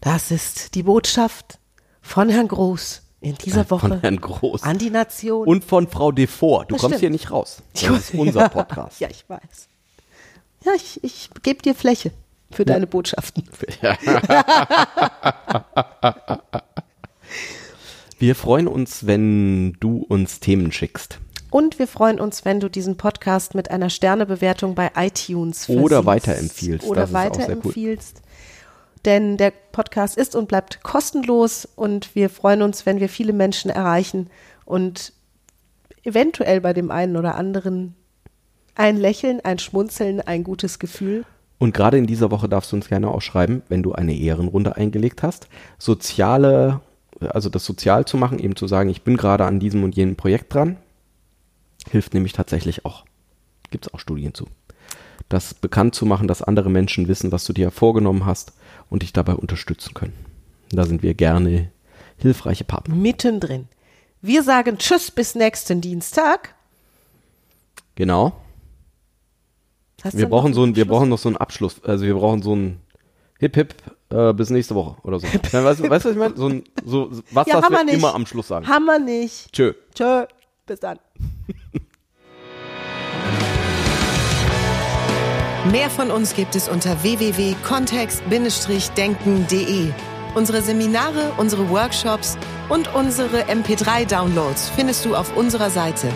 Das 0.00 0.30
ist 0.30 0.74
die 0.74 0.82
Botschaft 0.82 1.58
von 2.00 2.28
Herrn 2.28 2.48
Groß 2.48 3.02
in 3.20 3.36
dieser 3.36 3.70
Woche 3.70 3.88
Von 3.88 4.00
Herrn 4.00 4.20
Groß. 4.20 4.62
an 4.64 4.78
die 4.78 4.90
Nation. 4.90 5.46
Und 5.46 5.64
von 5.64 5.86
Frau 5.86 6.10
Devor. 6.12 6.64
Du 6.64 6.74
Das 6.74 6.80
kommst 6.80 6.94
stimmt. 6.94 7.00
hier 7.00 7.10
nicht 7.10 7.30
raus. 7.30 7.62
Das 7.74 7.82
ist 7.90 8.14
unser 8.14 8.48
Podcast. 8.48 8.98
Ja, 9.00 9.08
ich 9.10 9.24
weiß. 9.28 9.68
Ja, 10.64 10.72
ich, 10.74 11.02
ich 11.04 11.30
gebe 11.42 11.62
dir 11.62 11.74
Fläche 11.74 12.10
für 12.50 12.64
deine 12.64 12.86
Botschaften. 12.86 13.44
Wir 18.22 18.36
freuen 18.36 18.68
uns, 18.68 19.04
wenn 19.04 19.72
du 19.80 19.96
uns 20.08 20.38
Themen 20.38 20.70
schickst. 20.70 21.18
Und 21.50 21.80
wir 21.80 21.88
freuen 21.88 22.20
uns, 22.20 22.44
wenn 22.44 22.60
du 22.60 22.68
diesen 22.68 22.96
Podcast 22.96 23.56
mit 23.56 23.72
einer 23.72 23.90
Sternebewertung 23.90 24.76
bei 24.76 24.92
iTunes 24.94 25.68
Oder 25.68 26.04
versiehst. 26.04 26.06
weiterempfiehlst. 26.06 26.86
Oder 26.86 27.08
sehr 27.08 27.28
gut. 27.28 27.36
weiterempfiehlst. 27.36 28.22
Denn 29.04 29.38
der 29.38 29.50
Podcast 29.50 30.16
ist 30.16 30.36
und 30.36 30.46
bleibt 30.46 30.84
kostenlos 30.84 31.66
und 31.74 32.14
wir 32.14 32.30
freuen 32.30 32.62
uns, 32.62 32.86
wenn 32.86 33.00
wir 33.00 33.08
viele 33.08 33.32
Menschen 33.32 33.72
erreichen 33.72 34.30
und 34.66 35.12
eventuell 36.04 36.60
bei 36.60 36.74
dem 36.74 36.92
einen 36.92 37.16
oder 37.16 37.34
anderen 37.34 37.96
ein 38.76 38.98
Lächeln, 38.98 39.40
ein 39.40 39.58
Schmunzeln, 39.58 40.20
ein 40.20 40.44
gutes 40.44 40.78
Gefühl. 40.78 41.24
Und 41.58 41.74
gerade 41.74 41.98
in 41.98 42.06
dieser 42.06 42.30
Woche 42.30 42.48
darfst 42.48 42.70
du 42.70 42.76
uns 42.76 42.88
gerne 42.88 43.10
auch 43.10 43.20
schreiben, 43.20 43.62
wenn 43.68 43.82
du 43.82 43.94
eine 43.94 44.16
Ehrenrunde 44.16 44.76
eingelegt 44.76 45.24
hast. 45.24 45.48
Soziale, 45.76 46.82
also 47.28 47.48
das 47.48 47.64
sozial 47.64 48.04
zu 48.04 48.16
machen, 48.16 48.38
eben 48.38 48.56
zu 48.56 48.66
sagen, 48.66 48.90
ich 48.90 49.02
bin 49.02 49.16
gerade 49.16 49.44
an 49.44 49.60
diesem 49.60 49.84
und 49.84 49.96
jenem 49.96 50.16
Projekt 50.16 50.54
dran, 50.54 50.76
hilft 51.90 52.14
nämlich 52.14 52.32
tatsächlich 52.32 52.84
auch. 52.84 53.04
Gibt 53.70 53.86
es 53.86 53.94
auch 53.94 54.00
Studien 54.00 54.34
zu. 54.34 54.46
Das 55.28 55.54
bekannt 55.54 55.94
zu 55.94 56.04
machen, 56.04 56.28
dass 56.28 56.42
andere 56.42 56.70
Menschen 56.70 57.08
wissen, 57.08 57.32
was 57.32 57.44
du 57.44 57.52
dir 57.52 57.70
vorgenommen 57.70 58.26
hast 58.26 58.52
und 58.90 59.02
dich 59.02 59.12
dabei 59.12 59.34
unterstützen 59.34 59.94
können. 59.94 60.12
Da 60.70 60.84
sind 60.84 61.02
wir 61.02 61.14
gerne 61.14 61.70
hilfreiche 62.18 62.64
Partner. 62.64 62.94
Mittendrin. 62.94 63.68
Wir 64.20 64.42
sagen 64.42 64.78
Tschüss 64.78 65.10
bis 65.10 65.34
nächsten 65.34 65.80
Dienstag. 65.80 66.54
Genau. 67.94 68.32
Hast 70.02 70.16
Wir 70.16 70.28
brauchen 70.28 70.50
noch 70.50 70.56
so 70.56 70.62
einen 70.62 70.72
ein, 70.72 70.76
wir 70.76 70.86
brauchen 70.86 71.08
noch 71.08 71.18
so 71.18 71.28
einen 71.28 71.36
Abschluss. 71.36 71.82
Also 71.84 72.04
wir 72.04 72.14
brauchen 72.14 72.42
so 72.42 72.54
ein 72.54 72.80
Hip 73.38 73.54
Hip 73.56 73.74
äh, 74.12 74.32
bis 74.34 74.50
nächste 74.50 74.74
Woche 74.74 74.96
oder 75.02 75.18
so. 75.18 75.26
Weißt, 75.52 75.54
du, 75.54 75.64
weißt 75.64 75.80
du, 75.80 75.90
was 75.90 76.04
ich 76.06 76.16
meine? 76.16 76.36
So 76.36 76.48
ein, 76.48 76.64
so 76.84 77.10
was, 77.30 77.46
Ja, 77.46 77.62
wir 77.62 77.70
wir 77.70 77.84
nicht. 77.84 77.94
immer 77.94 78.14
am 78.14 78.26
Schluss 78.26 78.48
sagen. 78.48 78.68
Haben 78.68 78.84
wir 78.84 78.98
nicht. 78.98 79.50
Tschö. 79.52 79.72
Tschö. 79.94 80.24
Bis 80.66 80.80
dann. 80.80 80.98
Mehr 85.70 85.90
von 85.90 86.10
uns 86.10 86.34
gibt 86.34 86.56
es 86.56 86.68
unter 86.68 87.00
www.kontext-denken.de. 87.02 89.90
Unsere 90.34 90.62
Seminare, 90.62 91.32
unsere 91.36 91.68
Workshops 91.70 92.36
und 92.68 92.92
unsere 92.94 93.42
MP3-Downloads 93.44 94.70
findest 94.70 95.04
du 95.04 95.14
auf 95.14 95.36
unserer 95.36 95.70
Seite. 95.70 96.08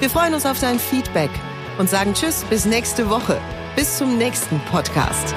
Wir 0.00 0.08
freuen 0.08 0.32
uns 0.34 0.46
auf 0.46 0.58
dein 0.60 0.78
Feedback 0.78 1.30
und 1.78 1.90
sagen 1.90 2.14
Tschüss 2.14 2.44
bis 2.48 2.64
nächste 2.66 3.10
Woche. 3.10 3.38
Bis 3.76 3.98
zum 3.98 4.16
nächsten 4.16 4.58
Podcast. 4.70 5.34